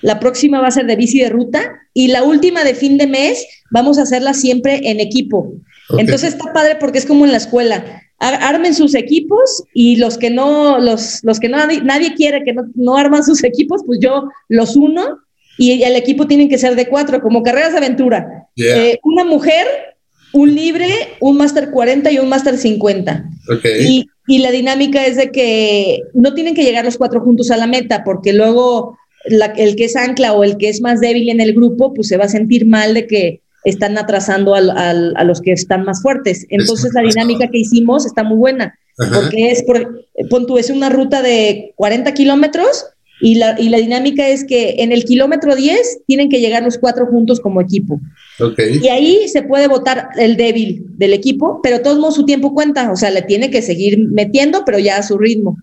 la 0.03 0.19
próxima 0.19 0.59
va 0.59 0.67
a 0.67 0.71
ser 0.71 0.85
de 0.85 0.97
bici 0.97 1.19
de 1.19 1.29
ruta 1.29 1.79
y 1.93 2.09
la 2.09 2.23
última 2.23 2.65
de 2.65 2.75
fin 2.75 2.97
de 2.97 3.07
mes 3.07 3.47
vamos 3.71 3.97
a 3.97 4.01
hacerla 4.01 4.33
siempre 4.33 4.81
en 4.89 4.99
equipo. 4.99 5.53
Entonces 5.97 6.33
está 6.33 6.53
padre 6.53 6.77
porque 6.79 6.97
es 6.97 7.05
como 7.05 7.25
en 7.25 7.31
la 7.31 7.37
escuela. 7.37 8.01
Armen 8.19 8.73
sus 8.73 8.95
equipos 8.95 9.63
y 9.73 9.97
los 9.97 10.17
que 10.17 10.29
no, 10.29 10.79
los, 10.79 11.19
los 11.23 11.39
que 11.39 11.49
no, 11.49 11.57
nadie 11.83 12.13
quiere 12.15 12.43
que 12.43 12.55
no, 12.75 12.95
arman 12.95 13.23
sus 13.23 13.43
equipos, 13.43 13.81
pues 13.85 13.99
yo 14.01 14.23
los 14.47 14.75
uno 14.75 15.19
y 15.57 15.83
el 15.83 15.95
equipo 15.95 16.25
tiene 16.25 16.49
que 16.49 16.57
ser 16.57 16.75
de 16.75 16.87
cuatro, 16.87 17.21
como 17.21 17.43
carreras 17.43 17.73
de 17.73 17.77
aventura. 17.79 18.47
Eh, 18.55 18.99
una 19.03 19.23
mujer, 19.23 19.67
un 20.31 20.55
libre, 20.55 20.87
un 21.19 21.37
máster 21.37 21.69
40 21.69 22.11
y 22.11 22.19
un 22.19 22.29
máster 22.29 22.57
50. 22.57 23.25
Y, 23.81 24.07
y 24.27 24.39
la 24.39 24.51
dinámica 24.51 25.05
es 25.05 25.17
de 25.17 25.31
que 25.31 25.99
no 26.13 26.33
tienen 26.33 26.55
que 26.55 26.63
llegar 26.63 26.85
los 26.85 26.97
cuatro 26.97 27.21
juntos 27.21 27.51
a 27.51 27.57
la 27.57 27.67
meta, 27.67 28.03
porque 28.03 28.33
luego 28.33 28.97
el 29.25 29.75
que 29.75 29.85
es 29.85 29.95
ancla 29.95 30.33
o 30.33 30.43
el 30.43 30.57
que 30.57 30.69
es 30.69 30.81
más 30.81 30.99
débil 30.99 31.29
en 31.29 31.41
el 31.41 31.53
grupo, 31.53 31.93
pues 31.93 32.07
se 32.07 32.17
va 32.17 32.25
a 32.25 32.29
sentir 32.29 32.65
mal 32.65 32.93
de 32.93 33.07
que 33.07 33.42
están 33.63 33.97
atrasando 33.97 34.55
a 34.55 35.23
los 35.23 35.41
que 35.41 35.51
están 35.51 35.83
más 35.83 36.01
fuertes. 36.01 36.45
Entonces 36.49 36.91
la 36.93 37.01
dinámica 37.01 37.47
que 37.49 37.59
hicimos 37.59 38.05
está 38.05 38.23
muy 38.23 38.37
buena, 38.37 38.77
porque 38.97 39.51
es, 39.51 39.63
por, 39.63 40.05
pon 40.29 40.45
es 40.57 40.69
una 40.69 40.89
ruta 40.89 41.21
de 41.21 41.73
40 41.75 42.13
kilómetros 42.13 42.85
y 43.21 43.35
la, 43.35 43.55
y 43.57 43.69
la 43.69 43.77
dinámica 43.77 44.27
es 44.27 44.43
que 44.43 44.75
en 44.79 44.91
el 44.91 45.05
kilómetro 45.05 45.55
10 45.55 45.99
tienen 46.07 46.29
que 46.29 46.41
llegar 46.41 46.63
los 46.63 46.77
cuatro 46.77 47.05
juntos 47.05 47.39
como 47.39 47.61
equipo. 47.61 48.01
Y 48.81 48.89
ahí 48.89 49.29
se 49.29 49.43
puede 49.43 49.67
votar 49.67 50.09
el 50.17 50.35
débil 50.35 50.83
del 50.97 51.13
equipo, 51.13 51.61
pero 51.63 51.81
todos 51.81 51.99
modos 51.99 52.15
su 52.15 52.25
tiempo 52.25 52.53
cuenta, 52.53 52.91
o 52.91 52.97
sea, 52.97 53.11
le 53.11 53.21
tiene 53.21 53.49
que 53.49 53.61
seguir 53.61 53.97
metiendo, 54.09 54.65
pero 54.65 54.77
ya 54.77 54.97
a 54.97 55.03
su 55.03 55.17
ritmo. 55.17 55.57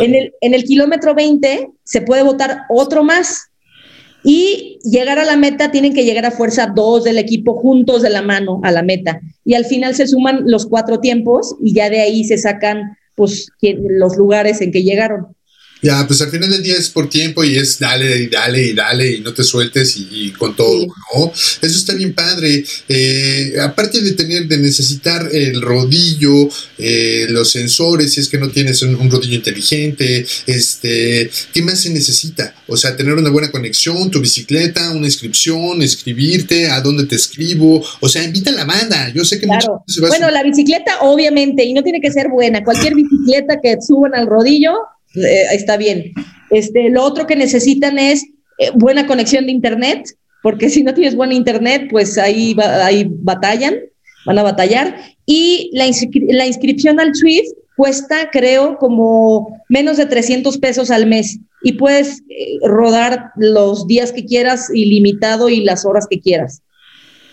En 0.00 0.14
el, 0.14 0.32
en 0.40 0.54
el 0.54 0.64
kilómetro 0.64 1.14
20 1.14 1.68
se 1.84 2.00
puede 2.00 2.22
votar 2.22 2.62
otro 2.68 3.04
más. 3.04 3.50
Y 4.28 4.80
llegar 4.82 5.20
a 5.20 5.24
la 5.24 5.36
meta 5.36 5.70
tienen 5.70 5.94
que 5.94 6.04
llegar 6.04 6.26
a 6.26 6.32
fuerza 6.32 6.66
dos 6.74 7.04
del 7.04 7.16
equipo 7.16 7.54
juntos 7.54 8.02
de 8.02 8.10
la 8.10 8.22
mano 8.22 8.60
a 8.64 8.72
la 8.72 8.82
meta. 8.82 9.20
Y 9.44 9.54
al 9.54 9.64
final 9.64 9.94
se 9.94 10.08
suman 10.08 10.42
los 10.46 10.66
cuatro 10.66 10.98
tiempos 10.98 11.54
y 11.62 11.74
ya 11.74 11.88
de 11.88 12.00
ahí 12.00 12.24
se 12.24 12.36
sacan 12.36 12.98
pues, 13.14 13.48
los 13.62 14.16
lugares 14.16 14.60
en 14.62 14.72
que 14.72 14.82
llegaron. 14.82 15.28
Ya, 15.82 16.06
pues 16.06 16.22
al 16.22 16.30
final 16.30 16.50
del 16.50 16.62
día 16.62 16.76
es 16.76 16.88
por 16.88 17.08
tiempo 17.10 17.44
y 17.44 17.56
es 17.56 17.78
dale 17.78 18.22
y 18.22 18.26
dale 18.28 18.62
y 18.62 18.72
dale 18.72 19.12
y 19.12 19.20
no 19.20 19.34
te 19.34 19.44
sueltes 19.44 19.96
y, 19.96 20.30
con 20.32 20.56
todo, 20.56 20.86
¿no? 20.86 21.32
Eso 21.32 21.78
está 21.78 21.94
bien 21.94 22.14
padre. 22.14 22.64
Eh, 22.88 23.54
aparte 23.60 24.00
de 24.00 24.12
tener, 24.12 24.48
de 24.48 24.56
necesitar 24.56 25.28
el 25.32 25.60
rodillo, 25.60 26.48
eh, 26.78 27.26
los 27.28 27.50
sensores, 27.50 28.14
si 28.14 28.20
es 28.20 28.28
que 28.28 28.38
no 28.38 28.48
tienes 28.50 28.80
un, 28.82 29.10
rodillo 29.10 29.36
inteligente, 29.36 30.26
este, 30.46 31.30
¿qué 31.52 31.62
más 31.62 31.80
se 31.82 31.90
necesita? 31.90 32.54
O 32.66 32.76
sea, 32.76 32.96
tener 32.96 33.12
una 33.12 33.30
buena 33.30 33.50
conexión, 33.50 34.10
tu 34.10 34.20
bicicleta, 34.20 34.90
una 34.92 35.06
inscripción, 35.06 35.82
escribirte, 35.82 36.70
a 36.70 36.80
dónde 36.80 37.04
te 37.04 37.16
escribo, 37.16 37.84
o 38.00 38.08
sea, 38.08 38.24
invita 38.24 38.50
a 38.50 38.54
la 38.54 38.64
banda. 38.64 39.10
Yo 39.14 39.24
sé 39.24 39.38
que 39.38 39.46
claro. 39.46 39.84
Bueno, 40.08 40.30
la 40.30 40.42
bicicleta, 40.42 41.00
obviamente, 41.02 41.64
y 41.64 41.74
no 41.74 41.82
tiene 41.82 42.00
que 42.00 42.10
ser 42.10 42.28
buena. 42.28 42.64
Cualquier 42.64 42.94
bicicleta 42.94 43.60
que 43.62 43.76
suban 43.86 44.14
al 44.14 44.26
rodillo 44.26 44.72
eh, 45.16 45.46
está 45.52 45.76
bien. 45.76 46.12
Este, 46.50 46.90
lo 46.90 47.02
otro 47.02 47.26
que 47.26 47.36
necesitan 47.36 47.98
es 47.98 48.24
eh, 48.58 48.70
buena 48.74 49.06
conexión 49.06 49.46
de 49.46 49.52
internet, 49.52 50.08
porque 50.42 50.70
si 50.70 50.82
no 50.82 50.94
tienes 50.94 51.16
buena 51.16 51.34
internet, 51.34 51.88
pues 51.90 52.18
ahí, 52.18 52.56
ahí 52.82 53.06
batallan, 53.08 53.74
van 54.26 54.38
a 54.38 54.42
batallar. 54.42 54.96
Y 55.26 55.70
la, 55.72 55.86
inscripción 55.86 57.00
al 57.00 57.14
Swift 57.14 57.48
cuesta, 57.76 58.30
creo, 58.30 58.78
como 58.78 59.60
menos 59.68 59.96
de 59.96 60.06
300 60.06 60.58
pesos 60.58 60.90
al 60.90 61.06
mes 61.06 61.38
y 61.62 61.72
puedes 61.72 62.22
eh, 62.28 62.58
rodar 62.62 63.32
los 63.36 63.86
días 63.86 64.12
que 64.12 64.24
quieras 64.24 64.70
ilimitado 64.72 65.48
y 65.48 65.64
las 65.64 65.84
horas 65.84 66.06
que 66.08 66.20
quieras. 66.20 66.62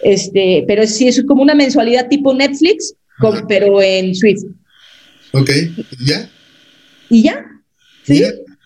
Este, 0.02 0.66
pero 0.68 0.86
sí, 0.88 1.08
es 1.08 1.24
como 1.26 1.44
una 1.44 1.56
mensualidad 1.56 2.10
tipo 2.10 2.34
Netflix, 2.34 2.96
pero 3.48 3.82
en 3.82 4.16
Swift. 4.16 4.44
Ok, 5.32 5.50
¿ya? 6.06 6.30
¿Y 7.10 7.24
ya? 7.24 7.53
¿Sí? 8.06 8.24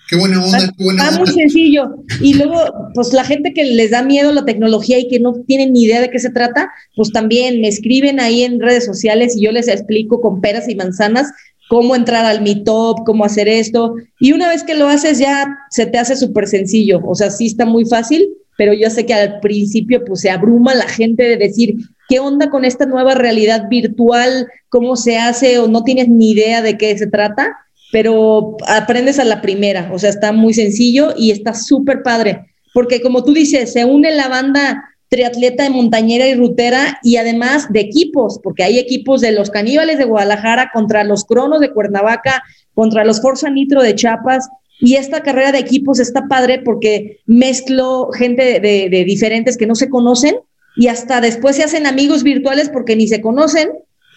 Qué 0.09 0.15
buena 0.15 0.43
onda, 0.43 0.73
qué 0.77 0.83
buena 0.83 1.03
Está 1.03 1.19
muy 1.19 1.27
sencillo. 1.27 1.95
Y 2.21 2.35
luego, 2.35 2.61
pues 2.93 3.11
la 3.11 3.25
gente 3.25 3.53
que 3.53 3.65
les 3.65 3.91
da 3.91 4.03
miedo 4.03 4.31
la 4.31 4.45
tecnología 4.45 4.97
y 4.99 5.09
que 5.09 5.19
no 5.19 5.33
tienen 5.45 5.73
ni 5.73 5.83
idea 5.83 5.99
de 5.99 6.09
qué 6.09 6.19
se 6.19 6.29
trata, 6.29 6.71
pues 6.95 7.11
también 7.11 7.59
me 7.59 7.67
escriben 7.67 8.21
ahí 8.21 8.43
en 8.43 8.61
redes 8.61 8.85
sociales 8.85 9.35
y 9.35 9.41
yo 9.41 9.51
les 9.51 9.67
explico 9.67 10.21
con 10.21 10.39
peras 10.39 10.69
y 10.69 10.75
manzanas 10.75 11.31
cómo 11.67 11.93
entrar 11.93 12.25
al 12.25 12.41
Meetup, 12.41 13.03
cómo 13.05 13.25
hacer 13.25 13.49
esto. 13.49 13.95
Y 14.19 14.31
una 14.31 14.47
vez 14.47 14.63
que 14.63 14.75
lo 14.75 14.87
haces 14.87 15.19
ya 15.19 15.57
se 15.69 15.85
te 15.85 15.97
hace 15.97 16.15
súper 16.15 16.47
sencillo. 16.47 17.01
O 17.05 17.13
sea, 17.13 17.29
sí 17.29 17.47
está 17.47 17.65
muy 17.65 17.83
fácil, 17.85 18.29
pero 18.57 18.73
yo 18.73 18.89
sé 18.89 19.05
que 19.05 19.13
al 19.13 19.41
principio 19.41 20.05
pues 20.05 20.21
se 20.21 20.29
abruma 20.29 20.73
la 20.73 20.87
gente 20.87 21.23
de 21.23 21.35
decir, 21.35 21.75
¿qué 22.07 22.19
onda 22.19 22.49
con 22.49 22.63
esta 22.63 22.85
nueva 22.85 23.13
realidad 23.13 23.67
virtual? 23.69 24.47
¿Cómo 24.69 24.95
se 24.95 25.17
hace? 25.17 25.59
O 25.59 25.67
no 25.67 25.83
tienes 25.83 26.07
ni 26.07 26.31
idea 26.31 26.61
de 26.61 26.77
qué 26.77 26.97
se 26.97 27.07
trata 27.07 27.57
pero 27.91 28.57
aprendes 28.67 29.19
a 29.19 29.23
la 29.23 29.41
primera, 29.41 29.89
o 29.93 29.99
sea, 29.99 30.09
está 30.09 30.31
muy 30.31 30.53
sencillo 30.53 31.13
y 31.17 31.31
está 31.31 31.53
súper 31.53 32.03
padre, 32.03 32.45
porque 32.73 33.01
como 33.01 33.23
tú 33.23 33.33
dices, 33.33 33.73
se 33.73 33.85
une 33.85 34.11
la 34.11 34.27
banda 34.27 34.83
triatleta 35.09 35.63
de 35.63 35.69
montañera 35.69 36.27
y 36.27 36.35
rutera 36.35 36.99
y 37.01 37.15
además 37.15 37.71
de 37.71 37.79
equipos, 37.79 38.39
porque 38.43 38.63
hay 38.63 38.77
equipos 38.77 39.21
de 39.21 39.31
los 39.31 39.49
caníbales 39.49 39.97
de 39.97 40.03
Guadalajara 40.03 40.69
contra 40.73 41.03
los 41.05 41.23
cronos 41.23 41.61
de 41.61 41.71
Cuernavaca, 41.71 42.43
contra 42.73 43.05
los 43.05 43.21
Forza 43.21 43.49
Nitro 43.49 43.81
de 43.81 43.95
Chiapas, 43.95 44.49
y 44.79 44.95
esta 44.95 45.21
carrera 45.21 45.51
de 45.51 45.59
equipos 45.59 45.99
está 45.99 46.27
padre 46.27 46.61
porque 46.63 47.19
mezclo 47.25 48.11
gente 48.11 48.59
de, 48.59 48.89
de 48.89 49.03
diferentes 49.05 49.57
que 49.57 49.65
no 49.65 49.75
se 49.75 49.89
conocen 49.89 50.35
y 50.75 50.87
hasta 50.87 51.19
después 51.19 51.55
se 51.55 51.63
hacen 51.63 51.87
amigos 51.87 52.21
virtuales 52.21 52.69
porque 52.69 52.95
ni 52.95 53.07
se 53.07 53.21
conocen 53.21 53.69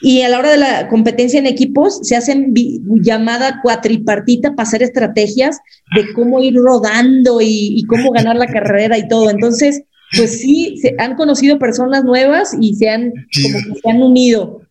y 0.03 0.23
a 0.23 0.29
la 0.29 0.39
hora 0.39 0.51
de 0.51 0.57
la 0.57 0.89
competencia 0.89 1.39
en 1.39 1.47
equipos, 1.47 2.01
se 2.03 2.17
hacen 2.17 2.55
llamada 3.03 3.61
cuatripartita 3.63 4.55
para 4.55 4.67
hacer 4.67 4.83
estrategias 4.83 5.59
de 5.95 6.13
cómo 6.15 6.41
ir 6.41 6.55
rodando 6.55 7.41
y, 7.43 7.85
cómo 7.87 8.11
ganar 8.11 8.37
la 8.37 8.47
carrera 8.47 8.97
y 8.97 9.09
todo. 9.09 9.31
Entonces, 9.31 9.83
pues 10.17 10.41
sí, 10.41 10.77
se 10.81 10.95
han 10.99 11.17
conocido 11.17 11.59
personas 11.59 12.05
nuevas 12.05 12.57
y 12.59 12.75
se 12.75 12.89
han, 12.89 13.13
como 13.43 13.59
que 13.59 13.81
se 13.81 13.91
han 13.91 14.03
unido. 14.03 14.63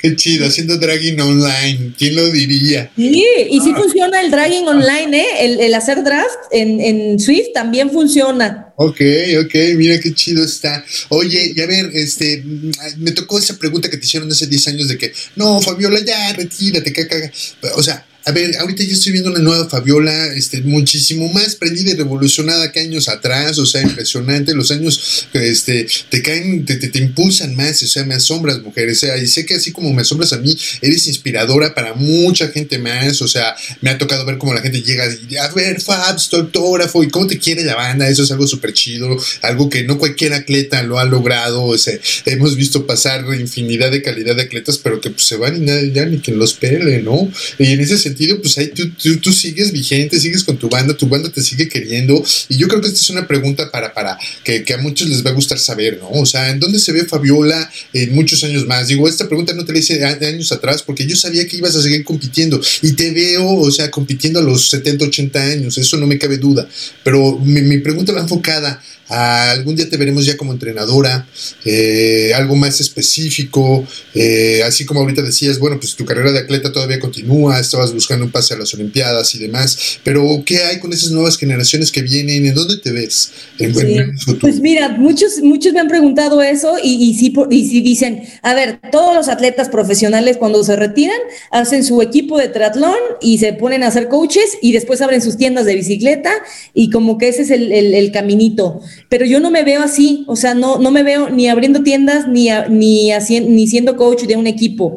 Qué 0.00 0.16
chido, 0.16 0.46
haciendo 0.46 0.78
dragging 0.78 1.20
online. 1.20 1.92
¿Quién 1.98 2.16
lo 2.16 2.30
diría? 2.30 2.90
Sí, 2.96 3.26
y 3.50 3.60
sí 3.60 3.72
funciona 3.74 4.20
el 4.22 4.30
dragging 4.30 4.66
online, 4.66 5.20
¿eh? 5.20 5.26
El, 5.66 5.74
hacer 5.74 6.02
draft 6.02 6.38
en, 6.52 6.80
en, 6.80 7.20
Swift 7.20 7.48
también 7.52 7.90
funciona. 7.90 8.69
Ok, 8.82 8.98
ok, 9.44 9.54
mira 9.76 10.00
qué 10.00 10.14
chido 10.14 10.42
está. 10.42 10.82
Oye, 11.10 11.52
y 11.54 11.60
a 11.60 11.66
ver, 11.66 11.90
este, 11.92 12.42
me 12.96 13.10
tocó 13.10 13.38
esa 13.38 13.58
pregunta 13.58 13.90
que 13.90 13.98
te 13.98 14.06
hicieron 14.06 14.30
hace 14.32 14.46
10 14.46 14.68
años 14.68 14.88
de 14.88 14.96
que, 14.96 15.12
no, 15.36 15.60
Fabiola, 15.60 16.00
ya, 16.02 16.32
retírate, 16.32 16.90
caca. 16.90 17.30
O 17.74 17.82
sea, 17.82 18.06
a 18.24 18.32
ver, 18.32 18.56
ahorita 18.58 18.82
yo 18.84 18.92
estoy 18.92 19.12
viendo 19.12 19.30
una 19.30 19.40
nueva 19.40 19.68
Fabiola, 19.68 20.26
este, 20.34 20.60
muchísimo 20.62 21.32
más 21.32 21.56
prendida 21.56 21.92
y 21.92 21.94
revolucionada 21.94 22.70
que 22.70 22.80
años 22.80 23.08
atrás, 23.08 23.58
o 23.58 23.66
sea, 23.66 23.82
impresionante, 23.82 24.54
los 24.54 24.70
años 24.70 25.28
este, 25.32 25.86
te 26.08 26.22
caen, 26.22 26.64
te, 26.64 26.76
te, 26.76 26.98
impulsan 26.98 27.56
más, 27.56 27.82
o 27.82 27.86
sea, 27.86 28.04
me 28.04 28.14
asombras, 28.14 28.60
mujeres, 28.60 28.98
o 28.98 29.06
sea, 29.06 29.16
y 29.16 29.26
sé 29.26 29.46
que 29.46 29.54
así 29.54 29.72
como 29.72 29.92
me 29.92 30.02
asombras 30.02 30.32
a 30.32 30.38
mí, 30.38 30.56
eres 30.82 31.06
inspiradora 31.06 31.74
para 31.74 31.94
mucha 31.94 32.48
gente 32.48 32.78
más, 32.78 33.22
o 33.22 33.28
sea, 33.28 33.54
me 33.80 33.90
ha 33.90 33.98
tocado 33.98 34.26
ver 34.26 34.38
cómo 34.38 34.52
la 34.52 34.60
gente 34.60 34.82
llega 34.82 35.06
y, 35.28 35.36
a 35.36 35.48
ver, 35.48 35.80
Fabs, 35.80 36.28
tu 36.28 36.36
autógrafo, 36.36 37.02
y 37.02 37.08
cómo 37.08 37.26
te 37.26 37.38
quiere 37.38 37.64
la 37.64 37.74
banda, 37.74 38.08
eso 38.08 38.22
es 38.22 38.30
algo 38.30 38.46
súper 38.46 38.74
chido, 38.74 39.18
algo 39.42 39.70
que 39.70 39.84
no 39.84 39.98
cualquier 39.98 40.34
atleta 40.34 40.82
lo 40.82 40.98
ha 40.98 41.04
logrado, 41.04 41.64
o 41.64 41.78
sea, 41.78 41.98
hemos 42.26 42.54
visto 42.54 42.86
pasar 42.86 43.24
infinidad 43.34 43.90
de 43.90 44.02
calidad 44.02 44.36
de 44.36 44.42
atletas, 44.42 44.78
pero 44.78 45.00
que 45.00 45.10
pues, 45.10 45.24
se 45.24 45.36
van 45.36 45.56
y 45.56 45.60
nadie 45.60 45.92
ya 45.92 46.04
ni 46.04 46.18
quien 46.18 46.38
los 46.38 46.54
pele, 46.54 47.02
¿no? 47.02 47.30
Y 47.58 47.72
en 47.72 47.80
ese 47.80 47.96
sentido, 47.96 48.09
pues 48.40 48.58
ahí 48.58 48.68
tú, 48.68 49.16
tú, 49.18 49.32
sigues 49.32 49.72
vigente, 49.72 50.20
sigues 50.20 50.44
con 50.44 50.56
tu 50.56 50.68
banda, 50.68 50.96
tu 50.96 51.06
banda 51.06 51.30
te 51.30 51.42
sigue 51.42 51.68
queriendo. 51.68 52.22
Y 52.48 52.56
yo 52.56 52.68
creo 52.68 52.80
que 52.80 52.88
esta 52.88 53.00
es 53.00 53.10
una 53.10 53.26
pregunta 53.26 53.70
para, 53.70 53.92
para 53.92 54.18
que, 54.44 54.64
a 54.72 54.78
muchos 54.78 55.08
les 55.08 55.24
va 55.24 55.30
a 55.30 55.34
gustar 55.34 55.58
saber, 55.58 55.98
¿no? 55.98 56.10
O 56.10 56.26
sea, 56.26 56.50
¿en 56.50 56.60
dónde 56.60 56.78
se 56.78 56.92
ve 56.92 57.04
Fabiola 57.04 57.70
en 57.92 58.14
muchos 58.14 58.42
años 58.44 58.66
más? 58.66 58.88
Digo, 58.88 59.08
esta 59.08 59.26
pregunta 59.26 59.52
no 59.54 59.64
te 59.64 59.72
la 59.72 59.78
hice 59.78 60.04
años 60.04 60.52
atrás 60.52 60.82
porque 60.82 61.06
yo 61.06 61.16
sabía 61.16 61.46
que 61.46 61.56
ibas 61.56 61.76
a 61.76 61.82
seguir 61.82 62.04
compitiendo 62.04 62.60
y 62.82 62.92
te 62.92 63.10
veo, 63.10 63.48
o 63.48 63.70
sea, 63.70 63.90
compitiendo 63.90 64.40
a 64.40 64.42
los 64.42 64.70
70, 64.70 65.06
80 65.06 65.42
años, 65.42 65.78
eso 65.78 65.96
no 65.96 66.06
me 66.06 66.18
cabe 66.18 66.38
duda. 66.38 66.68
Pero 67.02 67.38
mi, 67.38 67.62
mi 67.62 67.78
pregunta 67.78 68.12
va 68.12 68.20
enfocada 68.20 68.82
algún 69.10 69.74
día 69.74 69.88
te 69.88 69.96
veremos 69.96 70.24
ya 70.24 70.36
como 70.36 70.52
entrenadora, 70.52 71.26
eh, 71.64 72.32
algo 72.34 72.54
más 72.54 72.80
específico, 72.80 73.84
eh, 74.14 74.62
así 74.64 74.84
como 74.84 75.00
ahorita 75.00 75.22
decías, 75.22 75.58
bueno, 75.58 75.78
pues 75.80 75.96
tu 75.96 76.04
carrera 76.04 76.30
de 76.30 76.38
atleta 76.38 76.72
todavía 76.72 77.00
continúa, 77.00 77.58
estabas 77.58 77.92
buscando 77.92 78.24
un 78.24 78.30
pase 78.30 78.54
a 78.54 78.58
las 78.58 78.72
Olimpiadas 78.74 79.34
y 79.34 79.38
demás, 79.38 79.98
pero 80.04 80.42
¿qué 80.46 80.58
hay 80.58 80.78
con 80.78 80.92
esas 80.92 81.10
nuevas 81.10 81.36
generaciones 81.36 81.90
que 81.90 82.02
vienen? 82.02 82.46
¿En 82.46 82.54
dónde 82.54 82.76
te 82.78 82.92
ves? 82.92 83.32
pues 84.40 84.60
mira, 84.60 84.90
muchos, 84.90 85.40
muchos 85.42 85.72
me 85.72 85.80
han 85.80 85.88
preguntado 85.88 86.40
eso 86.42 86.76
y, 86.82 87.10
y, 87.10 87.14
sí, 87.14 87.32
y 87.50 87.68
sí 87.68 87.80
dicen, 87.80 88.22
a 88.42 88.54
ver, 88.54 88.80
todos 88.92 89.14
los 89.14 89.28
atletas 89.28 89.68
profesionales 89.68 90.36
cuando 90.36 90.62
se 90.62 90.76
retiran 90.76 91.18
hacen 91.50 91.84
su 91.84 92.00
equipo 92.00 92.38
de 92.38 92.48
triatlón 92.48 92.94
y 93.20 93.38
se 93.38 93.52
ponen 93.52 93.82
a 93.82 93.88
hacer 93.88 94.08
coaches 94.08 94.58
y 94.62 94.72
después 94.72 95.00
abren 95.00 95.20
sus 95.20 95.36
tiendas 95.36 95.66
de 95.66 95.74
bicicleta 95.74 96.32
y 96.74 96.90
como 96.90 97.18
que 97.18 97.28
ese 97.28 97.42
es 97.42 97.50
el, 97.50 97.72
el 97.72 98.12
caminito 98.12 98.80
pero 99.08 99.24
yo 99.24 99.40
no 99.40 99.50
me 99.50 99.64
veo 99.64 99.82
así, 99.82 100.24
o 100.26 100.36
sea, 100.36 100.54
no, 100.54 100.78
no 100.78 100.90
me 100.90 101.02
veo 101.02 101.30
ni 101.30 101.48
abriendo 101.48 101.82
tiendas 101.82 102.28
ni, 102.28 102.48
ni, 102.68 103.10
ni 103.48 103.66
siendo 103.66 103.96
coach 103.96 104.22
de 104.22 104.36
un 104.36 104.46
equipo 104.46 104.96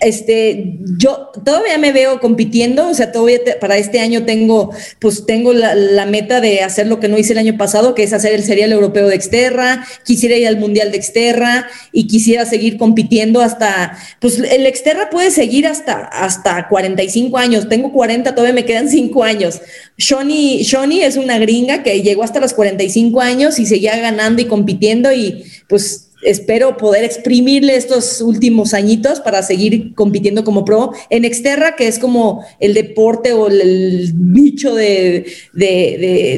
este, 0.00 0.78
yo 0.98 1.30
todavía 1.44 1.78
me 1.78 1.92
veo 1.92 2.20
compitiendo, 2.20 2.88
o 2.88 2.94
sea, 2.94 3.12
todavía 3.12 3.38
para 3.60 3.76
este 3.76 4.00
año 4.00 4.24
tengo, 4.24 4.70
pues 4.98 5.26
tengo 5.26 5.52
la, 5.52 6.04
meta 6.06 6.40
de 6.40 6.60
hacer 6.60 6.86
lo 6.86 7.00
que 7.00 7.08
no 7.08 7.18
hice 7.18 7.32
el 7.32 7.38
año 7.38 7.56
pasado, 7.56 7.94
que 7.94 8.02
es 8.02 8.12
hacer 8.12 8.34
el 8.34 8.44
serial 8.44 8.72
europeo 8.72 9.08
de 9.08 9.14
Exterra, 9.14 9.86
quisiera 10.04 10.36
ir 10.36 10.46
al 10.46 10.58
mundial 10.58 10.90
de 10.90 10.98
Exterra 10.98 11.66
y 11.92 12.06
quisiera 12.06 12.44
seguir 12.44 12.76
compitiendo 12.76 13.40
hasta, 13.40 13.98
pues 14.20 14.38
el 14.38 14.66
Exterra 14.66 15.08
puede 15.10 15.30
seguir 15.30 15.66
hasta, 15.66 16.04
hasta 16.04 16.68
45 16.68 17.38
años, 17.38 17.68
tengo 17.68 17.92
40, 17.92 18.34
todavía 18.34 18.54
me 18.54 18.66
quedan 18.66 18.88
5 18.88 19.24
años. 19.24 19.60
Shoni, 19.96 20.62
Shoni 20.62 21.02
es 21.02 21.16
una 21.16 21.38
gringa 21.38 21.82
que 21.82 22.02
llegó 22.02 22.22
hasta 22.22 22.40
los 22.40 22.52
45 22.52 23.20
años 23.20 23.58
y 23.58 23.66
seguía 23.66 23.96
ganando 23.96 24.42
y 24.42 24.46
compitiendo 24.46 25.12
y 25.12 25.44
pues 25.68 26.03
espero 26.24 26.76
poder 26.76 27.04
exprimirle 27.04 27.76
estos 27.76 28.20
últimos 28.20 28.74
añitos 28.74 29.20
para 29.20 29.42
seguir 29.42 29.94
compitiendo 29.94 30.44
como 30.44 30.64
pro 30.64 30.92
en 31.10 31.24
Exterra, 31.24 31.76
que 31.76 31.86
es 31.86 31.98
como 31.98 32.44
el 32.60 32.74
deporte 32.74 33.32
o 33.32 33.48
el, 33.48 34.12
bicho 34.14 34.74
de, 34.74 35.26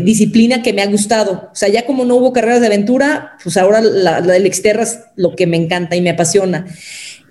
disciplina 0.04 0.62
que 0.62 0.72
me 0.72 0.82
ha 0.82 0.86
gustado. 0.86 1.48
O 1.52 1.54
sea, 1.54 1.68
ya 1.68 1.86
como 1.86 2.04
no 2.04 2.16
hubo 2.16 2.32
carreras 2.32 2.60
de 2.60 2.66
aventura, 2.66 3.36
pues 3.42 3.56
ahora 3.56 3.80
la, 3.80 4.20
del 4.20 4.46
Exterra 4.46 4.82
es 4.82 5.00
lo 5.16 5.34
que 5.34 5.46
me 5.46 5.56
encanta 5.56 5.96
y 5.96 6.02
me 6.02 6.10
apasiona. 6.10 6.66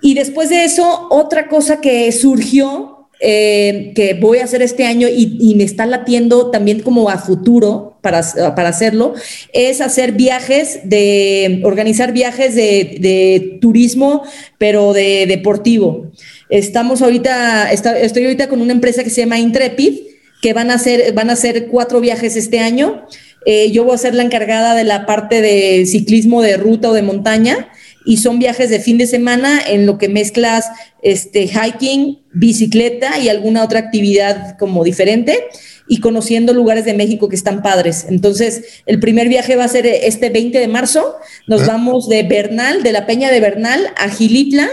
Y 0.02 0.14
después 0.14 0.50
de 0.50 0.64
eso, 0.64 1.08
otra 1.10 1.48
cosa 1.48 1.82
que 1.82 2.12
surgió 2.12 2.95
eh, 3.22 3.94
que 3.96 4.14
voy 4.14 4.40
a 4.40 4.44
hacer 4.44 4.62
este 4.62 4.86
año 4.86 5.08
y, 5.08 5.56
me 5.56 5.64
está 5.64 5.86
latiendo 5.86 6.52
también 6.52 6.82
como 6.82 7.10
a 7.10 7.18
futuro 7.18 7.98
para, 8.02 8.22
para 8.56 8.70
hacerlo, 8.70 9.14
es 9.54 9.80
hacer 9.80 10.12
viajes 10.12 10.82
de, 10.84 11.62
organizar 11.64 12.12
viajes 12.12 12.56
de, 12.56 13.58
turismo, 13.62 14.24
pero 14.58 14.92
de 14.92 15.26
deportivo. 15.28 16.12
Estamos 16.50 17.02
ahorita, 17.02 17.72
estoy 17.72 18.24
ahorita 18.24 18.50
con 18.50 18.62
una 18.62 18.74
empresa 18.74 19.04
que 19.04 19.10
se 19.10 19.22
llama 19.22 19.40
Intrepid, 19.40 20.00
que 20.42 20.54
van 20.54 20.70
a 20.70 20.76
hacer, 20.76 21.14
van 21.14 21.30
a 21.30 21.34
hacer 21.34 21.68
cuatro 21.68 22.02
viajes 22.02 22.36
este 22.36 22.60
año. 22.60 23.06
Eh, 23.46 23.72
yo 23.72 23.86
voy 23.86 23.96
a 23.96 23.98
ser 23.98 24.14
la 24.14 24.24
encargada 24.24 24.76
de 24.76 24.84
la 24.84 25.06
parte 25.06 25.42
de 25.42 25.86
ciclismo 25.86 26.42
de 26.42 26.58
ruta 26.58 26.90
o 26.90 26.94
de 26.94 27.02
montaña 27.02 27.70
y 28.06 28.18
son 28.18 28.40
viajes 28.40 28.70
de 28.70 28.80
fin 28.80 28.98
de 28.98 29.08
semana 29.08 29.60
en 29.68 29.86
lo 29.86 29.98
que 29.98 30.10
mezclas 30.10 30.68
este 31.02 31.48
hiking, 31.48 32.20
bicicleta 32.34 33.20
y 33.20 33.30
alguna 33.30 33.64
otra 33.64 33.80
actividad 33.80 34.58
como 34.58 34.84
diferente 34.84 35.46
y 35.88 36.00
conociendo 36.00 36.54
lugares 36.54 36.86
de 36.86 36.94
México 36.94 37.30
que 37.30 37.36
están 37.36 37.62
padres. 37.62 38.06
Entonces, 38.10 38.82
el 38.86 39.00
primer 39.00 39.30
viaje 39.30 39.56
va 39.56 39.66
a 39.66 39.70
ser 39.70 39.86
este 39.86 40.30
20 40.30 40.60
de 40.60 40.68
marzo. 40.68 41.16
Nos 41.48 41.66
vamos 41.68 42.10
de 42.10 42.24
Bernal, 42.24 42.84
de 42.84 42.92
la 42.92 43.06
Peña 43.06 43.32
de 43.32 43.40
Bernal 43.40 43.88
a 43.98 44.10
Gilitla 44.10 44.70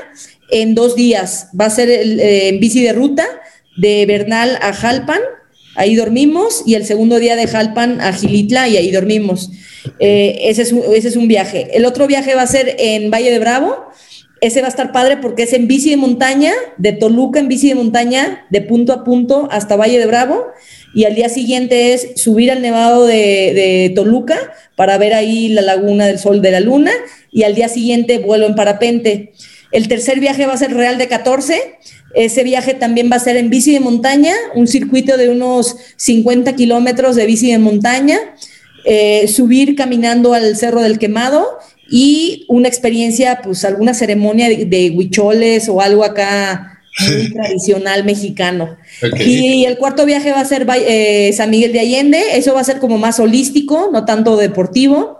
en 0.50 0.74
dos 0.74 0.96
días. 0.96 1.48
Va 1.58 1.66
a 1.66 1.70
ser 1.70 1.90
eh, 1.90 2.48
en 2.48 2.60
bici 2.60 2.82
de 2.82 2.92
ruta 2.92 3.26
de 3.76 4.06
Bernal 4.06 4.58
a 4.62 4.72
Jalpan. 4.72 5.20
Ahí 5.74 5.94
dormimos 5.96 6.62
y 6.66 6.74
el 6.74 6.84
segundo 6.84 7.18
día 7.18 7.36
de 7.36 7.46
Jalpan 7.46 8.00
a 8.00 8.12
Gilitla 8.12 8.68
y 8.68 8.76
ahí 8.76 8.90
dormimos. 8.90 9.50
Eh, 9.98 10.38
ese, 10.42 10.62
es 10.62 10.72
un, 10.72 10.82
ese 10.94 11.08
es 11.08 11.16
un 11.16 11.28
viaje. 11.28 11.68
El 11.72 11.84
otro 11.84 12.06
viaje 12.06 12.34
va 12.34 12.42
a 12.42 12.46
ser 12.46 12.76
en 12.78 13.10
Valle 13.10 13.30
de 13.30 13.38
Bravo, 13.38 13.86
ese 14.42 14.60
va 14.60 14.66
a 14.66 14.70
estar 14.70 14.90
padre 14.90 15.18
porque 15.18 15.44
es 15.44 15.52
en 15.52 15.68
bici 15.68 15.90
de 15.90 15.96
montaña, 15.96 16.52
de 16.76 16.92
Toluca 16.92 17.38
en 17.38 17.46
bici 17.46 17.68
de 17.68 17.76
montaña, 17.76 18.44
de 18.50 18.60
punto 18.60 18.92
a 18.92 19.04
punto 19.04 19.46
hasta 19.52 19.76
Valle 19.76 20.00
de 20.00 20.06
Bravo. 20.06 20.46
Y 20.92 21.04
al 21.04 21.14
día 21.14 21.28
siguiente 21.28 21.94
es 21.94 22.20
subir 22.20 22.50
al 22.50 22.60
nevado 22.60 23.06
de, 23.06 23.92
Toluca 23.94 24.36
para 24.74 24.98
ver 24.98 25.14
ahí 25.14 25.48
la 25.48 25.62
laguna 25.62 26.06
del 26.06 26.18
sol 26.18 26.42
de 26.42 26.50
la 26.50 26.58
luna. 26.58 26.90
Y 27.30 27.44
al 27.44 27.54
día 27.54 27.68
siguiente 27.68 28.18
vuelo 28.18 28.46
en 28.46 28.56
parapente. 28.56 29.32
El 29.70 29.86
tercer 29.86 30.18
viaje 30.18 30.44
va 30.44 30.54
a 30.54 30.58
ser 30.58 30.74
Real 30.74 30.98
de 30.98 31.06
14. 31.06 31.78
Ese 32.14 32.44
viaje 32.44 32.74
también 32.74 33.10
va 33.10 33.16
a 33.16 33.20
ser 33.20 33.36
en 33.36 33.50
bici 33.50 33.72
de 33.72 33.80
montaña, 33.80 34.34
un 34.54 34.66
circuito 34.66 35.16
de 35.16 35.30
unos 35.30 35.76
50 35.96 36.54
kilómetros 36.54 37.16
de 37.16 37.26
bici 37.26 37.50
de 37.50 37.58
montaña. 37.58 38.18
Eh, 38.84 39.28
subir 39.28 39.76
caminando 39.76 40.34
al 40.34 40.56
Cerro 40.56 40.82
del 40.82 40.98
Quemado 40.98 41.46
y 41.88 42.46
una 42.48 42.68
experiencia, 42.68 43.40
pues 43.42 43.64
alguna 43.64 43.94
ceremonia 43.94 44.48
de, 44.48 44.92
huicholes 44.96 45.68
o 45.68 45.80
algo 45.80 46.04
acá 46.04 46.80
muy 47.06 47.32
tradicional 47.32 48.04
mexicano. 48.04 48.76
Y 49.24 49.64
el 49.66 49.78
cuarto 49.78 50.04
viaje 50.04 50.32
va 50.32 50.40
a 50.40 50.44
ser 50.44 50.66
eh, 50.74 51.32
San 51.32 51.50
Miguel 51.50 51.72
de 51.72 51.80
Allende, 51.80 52.20
eso 52.34 52.54
va 52.54 52.60
a 52.60 52.64
ser 52.64 52.78
como 52.78 52.98
más 52.98 53.20
holístico, 53.20 53.90
no 53.92 54.04
tanto 54.04 54.36
deportivo. 54.36 55.18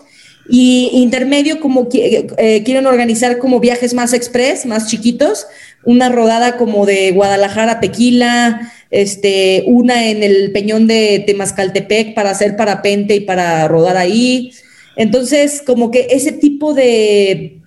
Y 0.49 0.91
intermedio, 0.93 1.61
como 1.61 1.89
eh, 1.93 2.63
quieren 2.65 2.87
organizar 2.87 3.39
como 3.39 3.61
viajes 3.61 3.95
más 3.95 4.13
express, 4.13 4.67
más 4.67 4.89
chiquitos, 4.89 5.47
una 5.85 6.09
rodada 6.09 6.57
como 6.57 6.85
de 6.85 7.13
Guadalajara 7.13 7.73
a 7.73 7.81
Tequila, 7.81 8.73
este, 8.91 9.65
una 9.67 10.09
en 10.09 10.23
el 10.23 10.53
Peñón 10.53 10.87
de 10.87 11.25
Temascaltepec 11.27 12.15
para 12.15 12.31
hacer 12.31 12.57
parapente 12.57 13.17
y 13.17 13.21
para 13.21 13.67
rodar 13.69 13.97
ahí. 13.97 14.53
Entonces, 14.97 15.63
como 15.65 15.91
que 15.91 16.09
ese 16.11 16.33
tipo 16.33 16.75
de, 16.75 17.59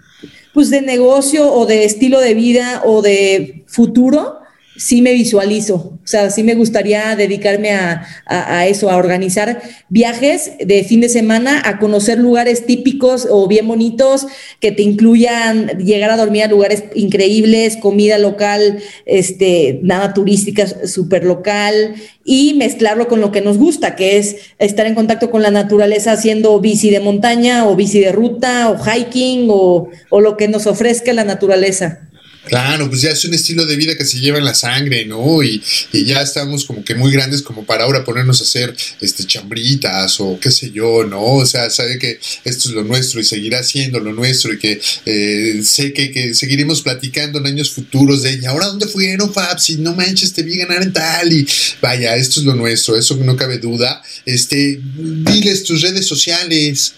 pues 0.53 0.69
de 0.69 0.81
negocio 0.81 1.51
o 1.51 1.65
de 1.65 1.85
estilo 1.85 2.19
de 2.19 2.33
vida 2.33 2.83
o 2.85 3.01
de 3.01 3.63
futuro, 3.67 4.39
sí 4.77 5.01
me 5.01 5.13
visualizo, 5.13 5.75
o 5.75 6.07
sea, 6.07 6.29
sí 6.29 6.43
me 6.43 6.55
gustaría 6.55 7.15
dedicarme 7.15 7.71
a, 7.71 8.67
eso, 8.67 8.89
a 8.89 8.97
organizar 8.97 9.61
viajes 9.89 10.51
de 10.59 10.83
fin 10.83 11.01
de 11.01 11.09
semana, 11.09 11.61
a 11.65 11.79
conocer 11.79 12.19
lugares 12.19 12.65
típicos 12.65 13.27
o 13.29 13.47
bien 13.47 13.67
bonitos 13.67 14.27
que 14.59 14.71
te 14.71 14.83
incluyan 14.83 15.79
llegar 15.79 16.11
a 16.11 16.17
dormir 16.17 16.43
a 16.43 16.47
lugares 16.47 16.83
increíbles, 16.93 17.77
comida 17.77 18.17
local, 18.17 18.79
este, 19.05 19.79
nada 19.83 20.13
turística, 20.13 20.67
súper 20.87 21.23
local, 21.23 21.95
y 22.23 22.55
mezclarlo 22.55 23.07
con 23.07 23.21
lo 23.21 23.31
que 23.31 23.41
nos 23.41 23.57
gusta, 23.57 23.95
que 23.95 24.17
es 24.17 24.35
estar 24.59 24.87
en 24.87 24.95
contacto 24.95 25.31
con 25.31 25.41
la 25.41 25.51
naturaleza 25.51 26.11
haciendo 26.11 26.59
bici 26.59 26.89
de 26.89 26.99
montaña 26.99 27.67
o 27.67 27.75
bici 27.75 27.99
de 27.99 28.11
ruta 28.11 28.69
o 28.69 28.77
hiking 28.77 29.47
o, 29.49 29.89
o 30.09 30.21
lo 30.21 30.35
que 30.35 30.47
nos 30.47 30.67
ofrezca 30.67 31.13
la 31.13 31.23
naturaleza. 31.23 32.04
Claro, 32.45 32.89
pues 32.89 33.01
ya 33.01 33.09
es 33.09 33.25
un 33.25 33.33
estilo 33.33 33.65
de 33.65 33.75
vida 33.75 33.97
que 33.97 34.05
se 34.05 34.19
lleva 34.19 34.37
en 34.37 34.45
la 34.45 34.53
sangre, 34.53 35.05
¿no? 35.05 35.41
Y, 35.43 35.61
ya 35.91 36.21
estamos 36.21 36.65
como 36.65 36.83
que 36.83 36.93
muy 36.93 37.11
grandes 37.11 37.41
como 37.41 37.65
para 37.65 37.85
ahora 37.85 38.03
ponernos 38.03 38.39
a 38.39 38.43
hacer 38.43 38.75
este 39.01 39.25
chambritas 39.25 40.19
o 40.19 40.39
qué 40.39 40.51
sé 40.51 40.71
yo, 40.71 41.03
¿no? 41.03 41.23
O 41.23 41.45
sea, 41.45 41.69
sabe 41.69 41.97
que 41.97 42.19
esto 42.43 42.69
es 42.69 42.75
lo 42.75 42.83
nuestro 42.83 43.19
y 43.19 43.23
seguirá 43.23 43.63
siendo 43.63 43.99
lo 43.99 44.13
nuestro 44.13 44.53
y 44.53 44.59
que 44.59 44.79
eh, 45.05 45.61
sé 45.63 45.93
que, 45.93 46.33
seguiremos 46.35 46.81
platicando 46.81 47.39
en 47.39 47.47
años 47.47 47.71
futuros 47.71 48.21
de, 48.21 48.39
¿y 48.41 48.45
ahora 48.45 48.67
dónde 48.67 48.87
fueron, 48.87 49.33
Fab? 49.33 49.59
Si 49.59 49.77
no 49.77 49.95
manches, 49.95 50.33
te 50.33 50.43
vi 50.43 50.57
ganar 50.57 50.83
en 50.83 50.93
tal 50.93 51.33
y 51.33 51.47
vaya, 51.81 52.15
esto 52.15 52.39
es 52.39 52.45
lo 52.45 52.55
nuestro, 52.55 52.95
eso 52.97 53.15
no 53.17 53.35
cabe 53.35 53.57
duda. 53.57 54.01
Este, 54.25 54.79
diles 54.81 55.63
tus 55.63 55.81
redes 55.81 56.05
sociales. 56.05 56.93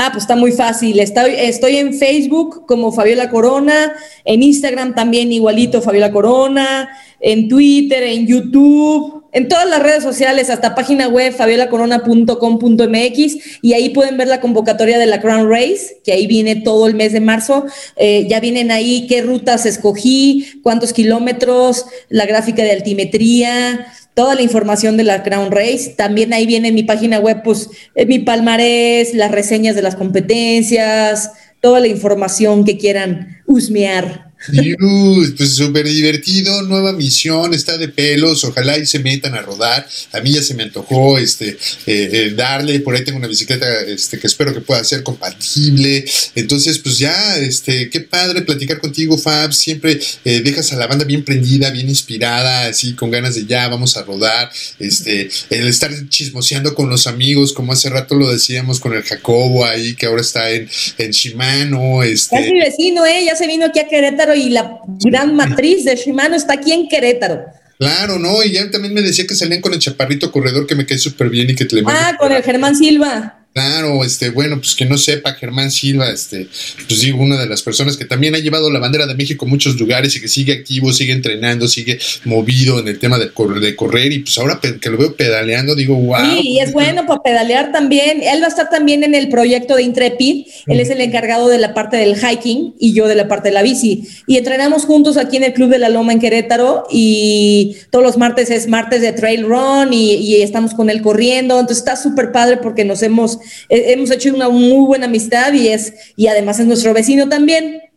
Ah, 0.00 0.10
pues 0.12 0.22
está 0.22 0.36
muy 0.36 0.52
fácil. 0.52 1.00
Estoy, 1.00 1.76
en 1.76 1.92
Facebook 1.92 2.64
como 2.68 2.92
Fabiola 2.92 3.30
Corona, 3.30 3.94
en 4.24 4.44
Instagram 4.44 4.94
también 4.94 5.32
igualito 5.32 5.82
Fabiola 5.82 6.12
Corona, 6.12 6.88
en 7.18 7.48
Twitter, 7.48 8.04
en 8.04 8.28
YouTube, 8.28 9.24
en 9.32 9.48
todas 9.48 9.68
las 9.68 9.82
redes 9.82 10.04
sociales, 10.04 10.50
hasta 10.50 10.76
página 10.76 11.08
web 11.08 11.34
fabiolacorona.com.mx 11.34 13.36
y 13.60 13.72
ahí 13.72 13.88
pueden 13.88 14.16
ver 14.16 14.28
la 14.28 14.40
convocatoria 14.40 15.00
de 15.00 15.06
la 15.06 15.20
Crown 15.20 15.50
Race, 15.50 16.00
que 16.04 16.12
ahí 16.12 16.28
viene 16.28 16.54
todo 16.54 16.86
el 16.86 16.94
mes 16.94 17.12
de 17.12 17.20
marzo. 17.20 17.66
Eh, 17.96 18.28
ya 18.30 18.38
vienen 18.38 18.70
ahí 18.70 19.08
qué 19.08 19.22
rutas 19.22 19.66
escogí, 19.66 20.60
cuántos 20.62 20.92
kilómetros, 20.92 21.86
la 22.08 22.24
gráfica 22.24 22.62
de 22.62 22.70
altimetría, 22.70 23.92
toda 24.18 24.34
la 24.34 24.42
información 24.42 24.96
de 24.96 25.04
la 25.04 25.22
Crown 25.22 25.52
Race. 25.52 25.94
También 25.96 26.32
ahí 26.32 26.44
viene 26.44 26.68
en 26.68 26.74
mi 26.74 26.82
página 26.82 27.20
web, 27.20 27.42
pues, 27.44 27.70
eh, 27.94 28.04
mi 28.04 28.18
palmarés, 28.18 29.14
las 29.14 29.30
reseñas 29.30 29.76
de 29.76 29.82
las 29.82 29.94
competencias, 29.94 31.30
toda 31.60 31.78
la 31.78 31.86
información 31.86 32.64
que 32.64 32.78
quieran 32.78 33.38
husmear 33.46 34.27
pues 34.46 35.54
súper 35.54 35.86
divertido, 35.88 36.62
nueva 36.62 36.92
misión, 36.92 37.54
está 37.54 37.76
de 37.76 37.88
pelos, 37.88 38.44
ojalá 38.44 38.78
y 38.78 38.86
se 38.86 39.00
metan 39.00 39.34
a 39.34 39.42
rodar. 39.42 39.86
A 40.12 40.20
mí 40.20 40.32
ya 40.32 40.42
se 40.42 40.54
me 40.54 40.62
antojó 40.62 41.18
este, 41.18 41.50
eh, 41.50 41.56
eh, 41.86 42.32
darle, 42.36 42.80
por 42.80 42.94
ahí 42.94 43.04
tengo 43.04 43.18
una 43.18 43.26
bicicleta 43.26 43.66
este, 43.82 44.18
que 44.18 44.26
espero 44.26 44.54
que 44.54 44.60
pueda 44.60 44.82
ser 44.84 45.02
compatible. 45.02 46.04
Entonces, 46.34 46.78
pues 46.78 46.98
ya, 46.98 47.36
este, 47.38 47.90
qué 47.90 48.00
padre 48.00 48.42
platicar 48.42 48.78
contigo, 48.78 49.18
Fab. 49.18 49.52
Siempre 49.52 49.98
eh, 50.24 50.40
dejas 50.40 50.72
a 50.72 50.76
la 50.76 50.86
banda 50.86 51.04
bien 51.04 51.24
prendida, 51.24 51.70
bien 51.70 51.88
inspirada, 51.88 52.66
así 52.66 52.94
con 52.94 53.10
ganas 53.10 53.34
de 53.34 53.46
ya, 53.46 53.68
vamos 53.68 53.96
a 53.96 54.02
rodar. 54.02 54.50
Este, 54.78 55.28
el 55.50 55.66
estar 55.66 55.90
chismoseando 56.08 56.74
con 56.74 56.88
los 56.88 57.06
amigos, 57.06 57.52
como 57.52 57.72
hace 57.72 57.90
rato 57.90 58.14
lo 58.14 58.30
decíamos 58.30 58.78
con 58.80 58.94
el 58.94 59.02
Jacobo 59.02 59.64
ahí, 59.64 59.94
que 59.94 60.06
ahora 60.06 60.22
está 60.22 60.50
en, 60.50 60.68
en 60.98 61.10
Shimano. 61.10 62.02
Este. 62.02 62.38
Es 62.38 62.52
mi 62.52 62.60
vecino, 62.60 63.04
¿eh? 63.04 63.24
Ya 63.24 63.34
se 63.34 63.46
vino 63.46 63.66
aquí 63.66 63.80
a 63.80 63.88
Querétaro 63.88 64.27
y 64.34 64.50
la 64.50 64.80
gran 65.04 65.34
matriz 65.34 65.84
de 65.84 65.96
Shimano 65.96 66.36
está 66.36 66.54
aquí 66.54 66.72
en 66.72 66.88
Querétaro. 66.88 67.46
Claro, 67.78 68.18
no, 68.18 68.42
y 68.42 68.52
ya 68.52 68.70
también 68.70 68.92
me 68.92 69.02
decía 69.02 69.24
que 69.26 69.34
salían 69.34 69.60
con 69.60 69.72
el 69.72 69.78
chaparrito 69.78 70.32
corredor 70.32 70.66
que 70.66 70.74
me 70.74 70.84
cae 70.84 70.98
súper 70.98 71.30
bien 71.30 71.48
y 71.50 71.54
que 71.54 71.64
te 71.64 71.76
le 71.76 71.82
Ah, 71.86 72.16
con 72.18 72.32
el 72.32 72.42
Germán 72.42 72.74
Silva. 72.74 73.46
Claro, 73.58 74.04
este, 74.04 74.30
bueno, 74.30 74.58
pues 74.58 74.76
que 74.76 74.84
no 74.84 74.96
sepa, 74.96 75.34
Germán 75.34 75.72
Silva, 75.72 76.08
este, 76.10 76.46
pues 76.86 77.00
digo, 77.00 77.20
una 77.20 77.40
de 77.40 77.48
las 77.48 77.60
personas 77.60 77.96
que 77.96 78.04
también 78.04 78.36
ha 78.36 78.38
llevado 78.38 78.70
la 78.70 78.78
bandera 78.78 79.04
de 79.04 79.16
México 79.16 79.46
a 79.46 79.48
muchos 79.48 79.80
lugares 79.80 80.14
y 80.14 80.20
que 80.20 80.28
sigue 80.28 80.52
activo, 80.52 80.92
sigue 80.92 81.12
entrenando, 81.12 81.66
sigue 81.66 81.98
movido 82.24 82.78
en 82.78 82.86
el 82.86 83.00
tema 83.00 83.18
de, 83.18 83.32
correr, 83.32 83.58
de 83.58 83.74
correr 83.74 84.12
y 84.12 84.20
pues 84.20 84.38
ahora 84.38 84.60
que 84.60 84.90
lo 84.90 84.96
veo 84.96 85.16
pedaleando, 85.16 85.74
digo, 85.74 85.96
wow. 85.96 86.36
Sí, 86.36 86.50
y 86.50 86.58
es 86.60 86.72
bueno 86.72 87.04
para 87.04 87.20
pedalear 87.20 87.72
también. 87.72 88.22
Él 88.22 88.40
va 88.40 88.46
a 88.46 88.48
estar 88.48 88.70
también 88.70 89.02
en 89.02 89.16
el 89.16 89.28
proyecto 89.28 89.74
de 89.74 89.82
Intrepid, 89.82 90.46
él 90.68 90.78
es 90.78 90.90
el 90.90 91.00
encargado 91.00 91.48
de 91.48 91.58
la 91.58 91.74
parte 91.74 91.96
del 91.96 92.14
hiking 92.14 92.76
y 92.78 92.92
yo 92.92 93.08
de 93.08 93.16
la 93.16 93.26
parte 93.26 93.48
de 93.48 93.54
la 93.54 93.62
bici. 93.62 94.04
Y 94.28 94.36
entrenamos 94.36 94.84
juntos 94.84 95.16
aquí 95.16 95.36
en 95.36 95.42
el 95.42 95.52
Club 95.52 95.70
de 95.70 95.80
la 95.80 95.88
Loma 95.88 96.12
en 96.12 96.20
Querétaro 96.20 96.86
y 96.92 97.76
todos 97.90 98.04
los 98.04 98.18
martes 98.18 98.50
es 98.50 98.68
martes 98.68 99.02
de 99.02 99.12
trail 99.12 99.44
run 99.44 99.92
y, 99.92 100.14
y 100.14 100.42
estamos 100.42 100.74
con 100.74 100.90
él 100.90 101.02
corriendo, 101.02 101.58
entonces 101.58 101.78
está 101.78 101.96
súper 101.96 102.30
padre 102.30 102.58
porque 102.58 102.84
nos 102.84 103.02
hemos 103.02 103.40
hemos 103.68 104.10
hecho 104.10 104.34
una 104.34 104.48
muy 104.48 104.86
buena 104.86 105.06
amistad 105.06 105.52
y 105.52 105.68
es, 105.68 105.94
y 106.16 106.26
además 106.26 106.58
es 106.60 106.66
nuestro 106.66 106.94
vecino 106.94 107.28
también. 107.28 107.87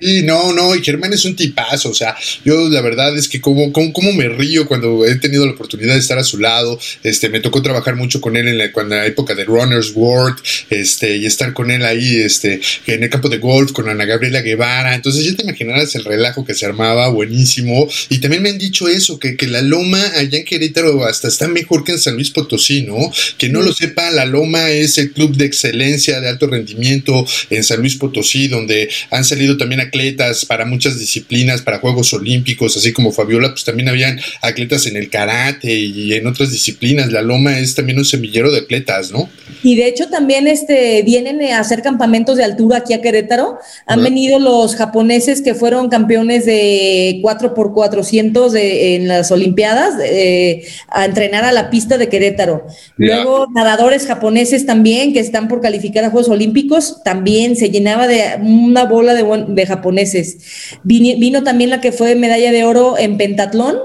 Y 0.00 0.22
no, 0.22 0.52
no, 0.52 0.76
y 0.76 0.84
Germán 0.84 1.12
es 1.12 1.24
un 1.24 1.34
tipazo, 1.34 1.90
o 1.90 1.94
sea, 1.94 2.16
yo 2.44 2.68
la 2.68 2.80
verdad 2.80 3.16
es 3.16 3.28
que 3.28 3.40
como, 3.40 3.72
como, 3.72 4.12
me 4.12 4.28
río 4.28 4.66
cuando 4.66 5.04
he 5.04 5.16
tenido 5.16 5.44
la 5.44 5.52
oportunidad 5.52 5.94
de 5.94 6.00
estar 6.00 6.18
a 6.18 6.24
su 6.24 6.38
lado, 6.38 6.78
este, 7.02 7.28
me 7.28 7.40
tocó 7.40 7.62
trabajar 7.62 7.96
mucho 7.96 8.20
con 8.20 8.36
él 8.36 8.46
en 8.46 8.58
la, 8.58 8.70
la 8.86 9.06
época 9.06 9.34
de 9.34 9.44
Runners 9.44 9.92
World, 9.94 10.38
este, 10.70 11.16
y 11.16 11.26
estar 11.26 11.52
con 11.52 11.70
él 11.72 11.84
ahí, 11.84 12.18
este, 12.18 12.60
en 12.86 13.02
el 13.02 13.10
campo 13.10 13.28
de 13.28 13.38
golf 13.38 13.72
con 13.72 13.88
Ana 13.88 14.04
Gabriela 14.04 14.40
Guevara, 14.40 14.94
entonces 14.94 15.24
ya 15.24 15.34
te 15.34 15.42
imaginarás 15.42 15.94
el 15.96 16.04
relajo 16.04 16.44
que 16.44 16.54
se 16.54 16.66
armaba, 16.66 17.08
buenísimo, 17.08 17.88
y 18.08 18.18
también 18.18 18.42
me 18.42 18.50
han 18.50 18.58
dicho 18.58 18.86
eso, 18.86 19.18
que, 19.18 19.36
que 19.36 19.48
la 19.48 19.62
loma 19.62 20.00
allá 20.14 20.38
en 20.38 20.44
Querétaro 20.44 21.04
hasta 21.04 21.26
está 21.26 21.48
mejor 21.48 21.82
que 21.82 21.92
en 21.92 21.98
San 21.98 22.14
Luis 22.14 22.30
Potosí, 22.30 22.82
¿no? 22.82 23.10
Que 23.36 23.48
no 23.48 23.62
lo 23.62 23.72
sepa, 23.72 24.10
la 24.12 24.26
loma 24.26 24.70
es 24.70 24.96
el 24.98 25.10
club 25.10 25.36
de 25.36 25.46
excelencia 25.46 26.20
de 26.20 26.28
alto 26.28 26.46
rendimiento 26.46 27.26
en 27.50 27.64
San 27.64 27.80
Luis 27.80 27.96
Potosí, 27.96 28.46
donde 28.46 28.88
han 29.10 29.24
salido 29.24 29.37
también 29.56 29.80
atletas 29.80 30.44
para 30.44 30.64
muchas 30.64 30.98
disciplinas, 30.98 31.62
para 31.62 31.78
Juegos 31.78 32.12
Olímpicos, 32.12 32.76
así 32.76 32.92
como 32.92 33.12
Fabiola, 33.12 33.50
pues 33.50 33.64
también 33.64 33.88
habían 33.88 34.20
atletas 34.42 34.86
en 34.86 34.96
el 34.96 35.10
karate 35.10 35.72
y 35.72 36.14
en 36.14 36.26
otras 36.26 36.50
disciplinas. 36.50 37.12
La 37.12 37.22
Loma 37.22 37.58
es 37.58 37.74
también 37.74 37.98
un 37.98 38.04
semillero 38.04 38.50
de 38.50 38.58
atletas, 38.58 39.12
¿no? 39.12 39.30
Y 39.62 39.76
de 39.76 39.86
hecho 39.86 40.08
también 40.08 40.46
este, 40.46 41.02
vienen 41.02 41.42
a 41.52 41.60
hacer 41.60 41.82
campamentos 41.82 42.36
de 42.36 42.44
altura 42.44 42.78
aquí 42.78 42.92
a 42.94 43.00
Querétaro. 43.00 43.58
Han 43.86 44.02
venido 44.02 44.38
los 44.38 44.76
japoneses 44.76 45.42
que 45.42 45.54
fueron 45.54 45.88
campeones 45.88 46.46
de 46.46 47.20
4x400 47.22 48.50
de, 48.50 48.96
en 48.96 49.08
las 49.08 49.30
Olimpiadas 49.30 49.94
eh, 50.02 50.64
a 50.88 51.04
entrenar 51.04 51.44
a 51.44 51.52
la 51.52 51.70
pista 51.70 51.98
de 51.98 52.08
Querétaro. 52.08 52.66
Luego 52.96 53.46
nadadores 53.52 54.06
japoneses 54.06 54.66
también 54.66 55.12
que 55.12 55.20
están 55.20 55.48
por 55.48 55.60
calificar 55.60 56.04
a 56.04 56.10
Juegos 56.10 56.28
Olímpicos, 56.28 57.02
también 57.02 57.56
se 57.56 57.70
llenaba 57.70 58.06
de 58.06 58.38
una 58.42 58.84
bola 58.84 59.14
de 59.14 59.24
de 59.48 59.66
japoneses. 59.66 60.38
Vino, 60.82 61.42
también 61.42 61.70
la 61.70 61.80
que 61.80 61.92
fue 61.92 62.14
medalla 62.14 62.52
de 62.52 62.64
oro 62.64 62.96
en 62.98 63.16
pentatlón, 63.16 63.76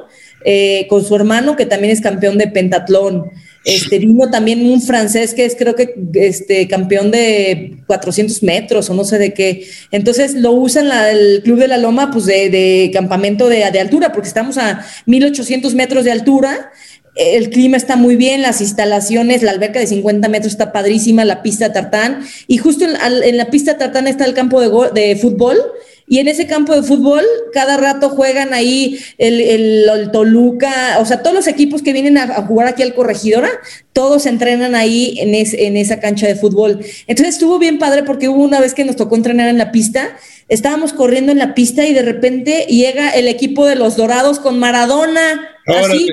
eh, 0.46 0.88
con 0.90 1.04
su 1.04 1.16
hermano, 1.16 1.56
que 1.56 1.66
también 1.66 1.92
es 1.94 2.02
campeón 2.02 2.38
de 2.38 2.48
pentatlón. 2.48 3.32
Este, 3.66 4.00
vino 4.00 4.30
también 4.30 4.66
un 4.66 4.82
francés 4.82 5.34
que 5.34 5.46
es 5.46 5.56
creo 5.56 5.76
que 5.76 5.96
este, 6.16 6.68
campeón 6.68 7.12
de 7.12 7.78
400 7.88 8.44
metros 8.44 8.90
o 8.90 8.94
no 8.94 9.04
sé 9.06 9.18
de 9.18 9.34
qué. 9.34 9.68
Entonces 9.92 10.36
lo 10.36 10.52
usan 10.52 10.90
el 10.92 11.42
Club 11.44 11.60
de 11.60 11.68
la 11.70 11.78
Loma 11.78 12.12
pues 12.12 12.26
de, 12.26 12.92
campamento 12.94 13.48
de, 13.48 13.70
de, 13.72 13.80
altura 13.80 14.12
porque 14.12 14.28
estamos 14.28 14.58
a 14.58 14.86
1800 15.06 15.74
metros 15.76 16.04
de 16.04 16.12
altura. 16.12 16.72
El 17.16 17.52
clima 17.52 17.78
está 17.78 17.96
muy 17.96 18.16
bien, 18.16 18.42
las 18.42 18.60
instalaciones, 18.60 19.44
la 19.44 19.52
alberca 19.52 19.80
de 19.80 19.86
50 19.88 20.30
metros 20.30 20.54
está 20.54 20.72
padrísima, 20.72 21.26
la 21.26 21.44
pista 21.44 21.72
tartán. 21.72 22.26
Y 22.48 22.58
justo 22.58 22.86
en, 22.86 23.38
la 23.38 23.50
pista 23.52 23.78
tartán 23.78 24.08
está 24.08 24.26
el 24.26 24.34
campo 24.34 24.60
de, 24.62 25.16
fútbol 25.16 25.58
y 26.08 26.20
en 26.20 26.28
ese 26.28 26.48
campo 26.48 26.74
de 26.74 26.84
fútbol, 26.84 27.24
cada 27.54 27.78
rato 27.78 28.10
juegan 28.10 28.54
ahí 28.54 29.00
el, 29.18 29.40
el, 29.40 30.12
Toluca, 30.12 30.98
o 31.00 31.06
sea, 31.06 31.22
todos 31.22 31.36
los 31.36 31.48
equipos 31.48 31.82
que 31.82 31.94
vienen 31.94 32.18
a, 32.18 32.28
jugar 32.46 32.68
aquí 32.68 32.82
al 32.84 32.94
Corregidora, 32.94 33.50
todos 33.94 34.26
entrenan 34.26 34.76
ahí 34.76 35.16
en, 35.20 35.34
en 35.34 35.78
esa 35.78 36.00
cancha 36.00 36.28
de 36.28 36.36
fútbol. 36.36 36.80
Entonces 37.08 37.36
estuvo 37.36 37.58
bien 37.60 37.78
padre 37.78 38.04
porque 38.04 38.28
hubo 38.28 38.44
una 38.44 38.60
vez 38.60 38.74
que 38.74 38.86
nos 38.86 38.96
tocó 38.96 39.16
entrenar 39.16 39.48
en 39.48 39.58
la 39.58 39.72
pista, 39.72 40.18
estábamos 40.50 40.94
corriendo 40.94 41.32
en 41.32 41.38
la 41.38 41.54
pista 41.54 41.86
y 41.86 41.94
de 41.94 42.02
repente 42.02 42.66
llega 42.68 43.12
el 43.12 43.28
equipo 43.28 43.66
de 43.66 43.76
los 43.76 43.96
Dorados 43.96 44.40
con 44.40 44.60
Maradona, 44.60 45.48
así. 45.68 46.10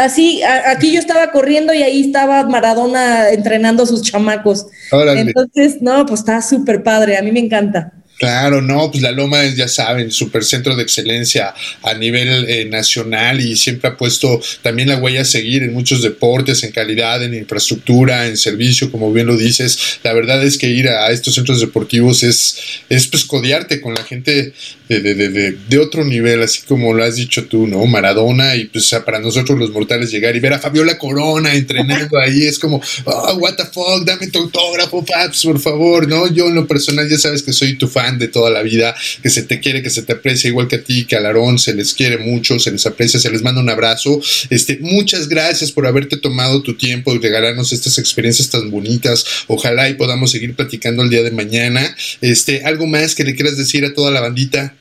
Así, 0.00 0.40
aquí 0.42 0.92
yo 0.92 0.98
estaba 0.98 1.30
corriendo 1.30 1.74
y 1.74 1.82
ahí 1.82 2.00
estaba 2.00 2.44
Maradona 2.44 3.28
entrenando 3.28 3.82
a 3.82 3.86
sus 3.86 4.00
chamacos. 4.00 4.66
Entonces, 4.90 5.82
no, 5.82 6.06
pues 6.06 6.20
está 6.20 6.40
súper 6.40 6.82
padre, 6.82 7.18
a 7.18 7.22
mí 7.22 7.30
me 7.30 7.40
encanta. 7.40 7.92
Claro, 8.20 8.60
no, 8.60 8.90
pues 8.90 9.02
la 9.02 9.12
Loma 9.12 9.44
es, 9.44 9.56
ya 9.56 9.66
saben, 9.66 10.10
supercentro 10.10 10.76
de 10.76 10.82
excelencia 10.82 11.54
a 11.82 11.94
nivel 11.94 12.44
eh, 12.50 12.66
nacional 12.66 13.40
y 13.40 13.56
siempre 13.56 13.88
ha 13.88 13.96
puesto 13.96 14.42
también 14.60 14.88
la 14.90 14.98
huella 14.98 15.22
a 15.22 15.24
seguir 15.24 15.62
en 15.62 15.72
muchos 15.72 16.02
deportes, 16.02 16.62
en 16.62 16.70
calidad, 16.70 17.22
en 17.22 17.32
infraestructura, 17.32 18.26
en 18.26 18.36
servicio, 18.36 18.92
como 18.92 19.10
bien 19.10 19.26
lo 19.26 19.38
dices. 19.38 20.00
La 20.04 20.12
verdad 20.12 20.44
es 20.44 20.58
que 20.58 20.68
ir 20.68 20.90
a, 20.90 21.10
estos 21.10 21.36
centros 21.36 21.60
deportivos 21.60 22.22
es, 22.22 22.58
es 22.90 23.06
pues 23.06 23.24
codearte 23.24 23.80
con 23.80 23.94
la 23.94 24.04
gente 24.04 24.52
de, 24.90 25.00
de, 25.00 25.14
de, 25.14 25.52
de, 25.52 25.78
otro 25.78 26.04
nivel, 26.04 26.42
así 26.42 26.60
como 26.68 26.92
lo 26.92 27.04
has 27.04 27.16
dicho 27.16 27.46
tú, 27.46 27.66
¿no? 27.66 27.86
Maradona 27.86 28.54
y 28.56 28.64
pues 28.66 28.90
para 29.06 29.20
nosotros 29.20 29.58
los 29.58 29.70
mortales 29.70 30.10
llegar 30.10 30.36
y 30.36 30.40
ver 30.40 30.52
a 30.52 30.58
Fabiola 30.58 30.98
Corona 30.98 31.54
entrenando 31.54 32.18
ahí 32.18 32.42
es 32.42 32.58
como, 32.58 32.82
oh, 33.04 33.34
what 33.36 33.54
the 33.54 33.64
fuck, 33.64 34.04
dame 34.04 34.26
tu 34.26 34.40
autógrafo, 34.40 35.02
Paps, 35.04 35.44
por 35.44 35.58
favor, 35.58 36.06
¿no? 36.06 36.26
Yo 36.30 36.48
en 36.48 36.56
lo 36.56 36.66
personal 36.66 37.08
ya 37.08 37.16
sabes 37.16 37.42
que 37.42 37.52
soy 37.54 37.78
tu 37.78 37.88
fan 37.88 38.09
de 38.18 38.28
toda 38.28 38.50
la 38.50 38.62
vida, 38.62 38.94
que 39.22 39.30
se 39.30 39.42
te 39.42 39.60
quiere, 39.60 39.82
que 39.82 39.90
se 39.90 40.02
te 40.02 40.12
aprecia 40.12 40.48
igual 40.48 40.68
que 40.68 40.76
a 40.76 40.82
ti, 40.82 41.04
que 41.04 41.16
a 41.16 41.20
Larón, 41.20 41.58
se 41.58 41.74
les 41.74 41.94
quiere 41.94 42.18
mucho, 42.18 42.58
se 42.58 42.70
les 42.70 42.86
aprecia, 42.86 43.20
se 43.20 43.30
les 43.30 43.42
manda 43.42 43.60
un 43.60 43.70
abrazo. 43.70 44.20
Este, 44.50 44.78
muchas 44.80 45.28
gracias 45.28 45.72
por 45.72 45.86
haberte 45.86 46.16
tomado 46.16 46.62
tu 46.62 46.76
tiempo 46.76 47.14
y 47.14 47.18
regalarnos 47.18 47.72
estas 47.72 47.98
experiencias 47.98 48.50
tan 48.50 48.70
bonitas. 48.70 49.24
Ojalá 49.46 49.88
y 49.88 49.94
podamos 49.94 50.30
seguir 50.30 50.54
platicando 50.54 51.02
el 51.02 51.10
día 51.10 51.22
de 51.22 51.30
mañana. 51.30 51.94
Este, 52.20 52.62
algo 52.64 52.86
más 52.86 53.14
que 53.14 53.24
le 53.24 53.34
quieras 53.34 53.56
decir 53.56 53.84
a 53.84 53.94
toda 53.94 54.10
la 54.10 54.20
bandita. 54.20 54.74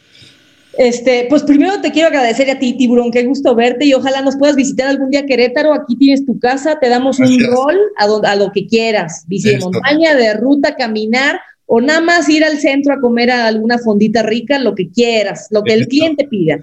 Este, 0.77 1.25
pues 1.29 1.43
primero 1.43 1.81
te 1.81 1.91
quiero 1.91 2.07
agradecer 2.07 2.49
a 2.49 2.57
ti, 2.57 2.73
Tiburón, 2.77 3.11
qué 3.11 3.23
gusto 3.25 3.53
verte 3.53 3.85
y 3.85 3.93
ojalá 3.93 4.21
nos 4.21 4.37
puedas 4.37 4.55
visitar 4.55 4.87
algún 4.87 5.09
día 5.09 5.25
Querétaro. 5.25 5.73
Aquí 5.73 5.97
tienes 5.97 6.25
tu 6.25 6.39
casa, 6.39 6.79
te 6.79 6.87
damos 6.87 7.19
un 7.19 7.37
rol 7.43 7.77
a, 7.97 8.05
a, 8.31 8.35
lo 8.37 8.51
que 8.53 8.65
quieras. 8.65 9.25
Bici 9.27 9.49
de 9.49 9.57
montaña, 9.57 10.15
de 10.15 10.33
ruta, 10.35 10.75
caminar 10.75 11.41
o 11.71 11.79
nada 11.79 12.01
más 12.01 12.27
ir 12.27 12.43
al 12.43 12.57
centro 12.57 12.95
a 12.95 12.99
comer 12.99 13.29
a 13.29 13.45
alguna 13.45 13.77
fondita 13.77 14.23
rica, 14.23 14.57
lo 14.57 14.73
que 14.73 14.89
quieras, 14.89 15.47
lo 15.51 15.61
que 15.61 15.73
el 15.73 15.87
cliente 15.87 16.27
pida. 16.27 16.57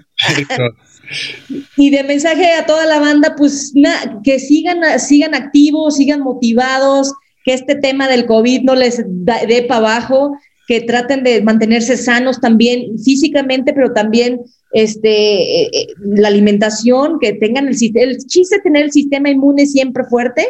y 1.77 1.89
de 1.89 2.03
mensaje 2.03 2.51
a 2.51 2.65
toda 2.65 2.85
la 2.85 2.99
banda, 2.99 3.33
pues 3.37 3.73
que 4.25 4.37
sigan, 4.37 4.99
sigan 4.99 5.33
activos, 5.33 5.95
sigan 5.95 6.19
motivados, 6.19 7.13
que 7.45 7.53
este 7.53 7.75
tema 7.75 8.09
del 8.09 8.25
COVID 8.25 8.63
no 8.63 8.75
les 8.75 9.01
dé 9.07 9.63
para 9.63 9.77
abajo, 9.77 10.37
que 10.67 10.81
traten 10.81 11.23
de 11.23 11.41
mantenerse 11.41 11.95
sanos 11.95 12.41
también 12.41 12.99
físicamente, 12.99 13.71
pero 13.71 13.93
también 13.93 14.41
este, 14.73 15.61
eh, 15.61 15.69
eh, 15.71 15.87
la 16.03 16.27
alimentación, 16.27 17.17
que 17.21 17.31
tengan 17.31 17.69
el, 17.69 17.77
el 17.93 18.17
chiste 18.17 18.57
de 18.57 18.61
tener 18.61 18.83
el 18.83 18.91
sistema 18.91 19.29
inmune 19.29 19.67
siempre 19.67 20.03
fuerte 20.03 20.49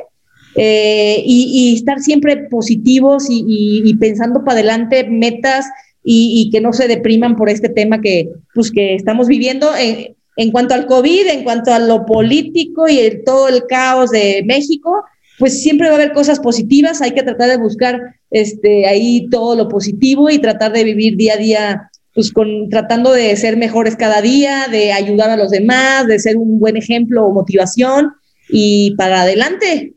eh, 0.55 1.21
y, 1.25 1.75
estar 1.75 1.99
siempre 1.99 2.47
positivos 2.49 3.27
y, 3.29 3.93
pensando 3.99 4.43
para 4.43 4.53
adelante 4.53 5.07
metas 5.09 5.65
y, 6.03 6.49
que 6.51 6.61
no 6.61 6.73
se 6.73 6.87
depriman 6.87 7.35
por 7.35 7.49
este 7.49 7.69
tema 7.69 8.01
que, 8.01 8.29
pues, 8.53 8.71
que 8.71 8.95
estamos 8.95 9.27
viviendo 9.27 9.75
en, 9.75 10.15
en 10.37 10.51
cuanto 10.51 10.73
al 10.73 10.85
COVID, 10.85 11.27
en 11.27 11.43
cuanto 11.43 11.73
a 11.73 11.79
lo 11.79 12.05
político 12.05 12.87
y 12.87 13.23
todo 13.25 13.49
el 13.49 13.65
caos 13.67 14.11
de 14.11 14.43
México, 14.45 15.03
pues 15.37 15.61
siempre 15.61 15.87
va 15.87 15.93
a 15.93 15.97
haber 15.97 16.13
cosas 16.13 16.39
positivas, 16.39 17.01
hay 17.01 17.11
que 17.11 17.23
tratar 17.23 17.49
de 17.49 17.57
buscar 17.57 17.99
este, 18.31 18.87
ahí 18.87 19.27
todo 19.29 19.55
lo 19.55 19.67
positivo 19.67 20.29
y 20.29 20.39
tratar 20.39 20.73
de 20.73 20.83
vivir 20.83 21.15
día 21.15 21.33
a 21.33 21.37
día, 21.37 21.91
pues 22.13 22.31
con, 22.31 22.69
tratando 22.69 23.11
de 23.11 23.35
ser 23.35 23.57
mejores 23.57 23.95
cada 23.95 24.21
día, 24.21 24.67
de 24.71 24.91
ayudar 24.91 25.29
a 25.29 25.37
los 25.37 25.51
demás, 25.51 26.07
de 26.07 26.19
ser 26.19 26.37
un 26.37 26.59
buen 26.59 26.77
ejemplo 26.77 27.25
o 27.25 27.33
motivación 27.33 28.13
y 28.49 28.95
para 28.95 29.21
adelante. 29.21 29.93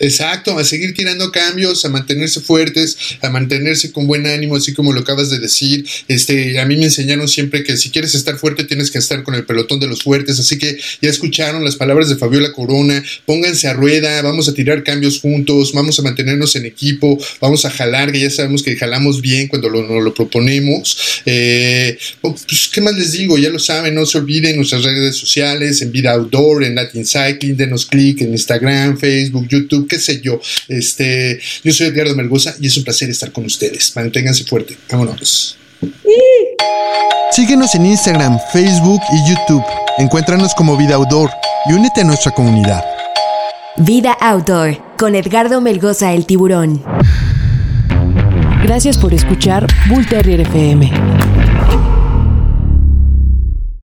Exacto, 0.00 0.58
a 0.58 0.64
seguir 0.64 0.92
tirando 0.92 1.30
cambios, 1.30 1.84
a 1.84 1.88
mantenerse 1.88 2.40
fuertes, 2.40 2.96
a 3.22 3.30
mantenerse 3.30 3.92
con 3.92 4.06
buen 4.06 4.26
ánimo, 4.26 4.56
así 4.56 4.74
como 4.74 4.92
lo 4.92 5.00
acabas 5.00 5.30
de 5.30 5.38
decir. 5.38 5.86
Este, 6.08 6.58
a 6.58 6.66
mí 6.66 6.76
me 6.76 6.84
enseñaron 6.84 7.28
siempre 7.28 7.62
que 7.62 7.76
si 7.76 7.90
quieres 7.90 8.14
estar 8.14 8.36
fuerte 8.36 8.64
tienes 8.64 8.90
que 8.90 8.98
estar 8.98 9.22
con 9.22 9.34
el 9.34 9.44
pelotón 9.44 9.78
de 9.78 9.86
los 9.86 10.02
fuertes, 10.02 10.40
así 10.40 10.58
que 10.58 10.76
ya 11.00 11.10
escucharon 11.10 11.64
las 11.64 11.76
palabras 11.76 12.08
de 12.08 12.16
Fabiola 12.16 12.52
Corona, 12.52 13.04
pónganse 13.24 13.68
a 13.68 13.72
rueda, 13.72 14.20
vamos 14.22 14.48
a 14.48 14.54
tirar 14.54 14.82
cambios 14.82 15.20
juntos, 15.20 15.72
vamos 15.72 15.98
a 15.98 16.02
mantenernos 16.02 16.56
en 16.56 16.66
equipo, 16.66 17.16
vamos 17.40 17.64
a 17.64 17.70
jalar, 17.70 18.10
que 18.10 18.20
ya 18.20 18.30
sabemos 18.30 18.64
que 18.64 18.76
jalamos 18.76 19.20
bien 19.20 19.46
cuando 19.46 19.68
lo, 19.68 19.86
nos 19.86 20.02
lo 20.02 20.12
proponemos. 20.12 21.22
Eh, 21.24 21.96
pues, 22.20 22.68
¿qué 22.72 22.80
más 22.80 22.94
les 22.94 23.12
digo? 23.12 23.38
Ya 23.38 23.50
lo 23.50 23.60
saben, 23.60 23.94
no 23.94 24.06
se 24.06 24.18
olviden 24.18 24.56
nuestras 24.56 24.82
redes 24.82 25.16
sociales, 25.16 25.82
en 25.82 25.92
Vida 25.92 26.12
Outdoor, 26.12 26.64
en 26.64 26.74
Latin 26.74 27.06
Cycling, 27.06 27.56
denos 27.56 27.86
clic 27.86 28.22
en 28.22 28.32
Instagram, 28.32 28.98
Facebook, 28.98 29.46
YouTube 29.48 29.83
qué 29.86 29.98
sé 29.98 30.20
yo. 30.20 30.40
Este, 30.68 31.40
yo 31.62 31.72
soy 31.72 31.88
Edgardo 31.88 32.14
Melgoza 32.14 32.54
y 32.60 32.66
es 32.66 32.76
un 32.76 32.84
placer 32.84 33.10
estar 33.10 33.32
con 33.32 33.44
ustedes. 33.44 33.94
Manténganse 33.96 34.44
fuerte. 34.44 34.76
Vámonos. 34.90 35.56
Síguenos 37.32 37.74
en 37.74 37.86
Instagram, 37.86 38.38
Facebook 38.52 39.00
y 39.12 39.30
YouTube. 39.30 39.64
Encuéntranos 39.98 40.54
como 40.54 40.76
Vida 40.76 40.94
Outdoor 40.94 41.30
y 41.68 41.72
únete 41.72 42.02
a 42.02 42.04
nuestra 42.04 42.32
comunidad. 42.32 42.84
Vida 43.76 44.16
Outdoor 44.20 44.96
con 44.96 45.14
Edgardo 45.16 45.60
Melgoza 45.60 46.12
el 46.12 46.26
tiburón. 46.26 46.84
Gracias 48.62 48.96
por 48.96 49.12
escuchar 49.12 49.66
Bull 49.88 50.06
Terrier 50.06 50.40
FM. 50.40 51.53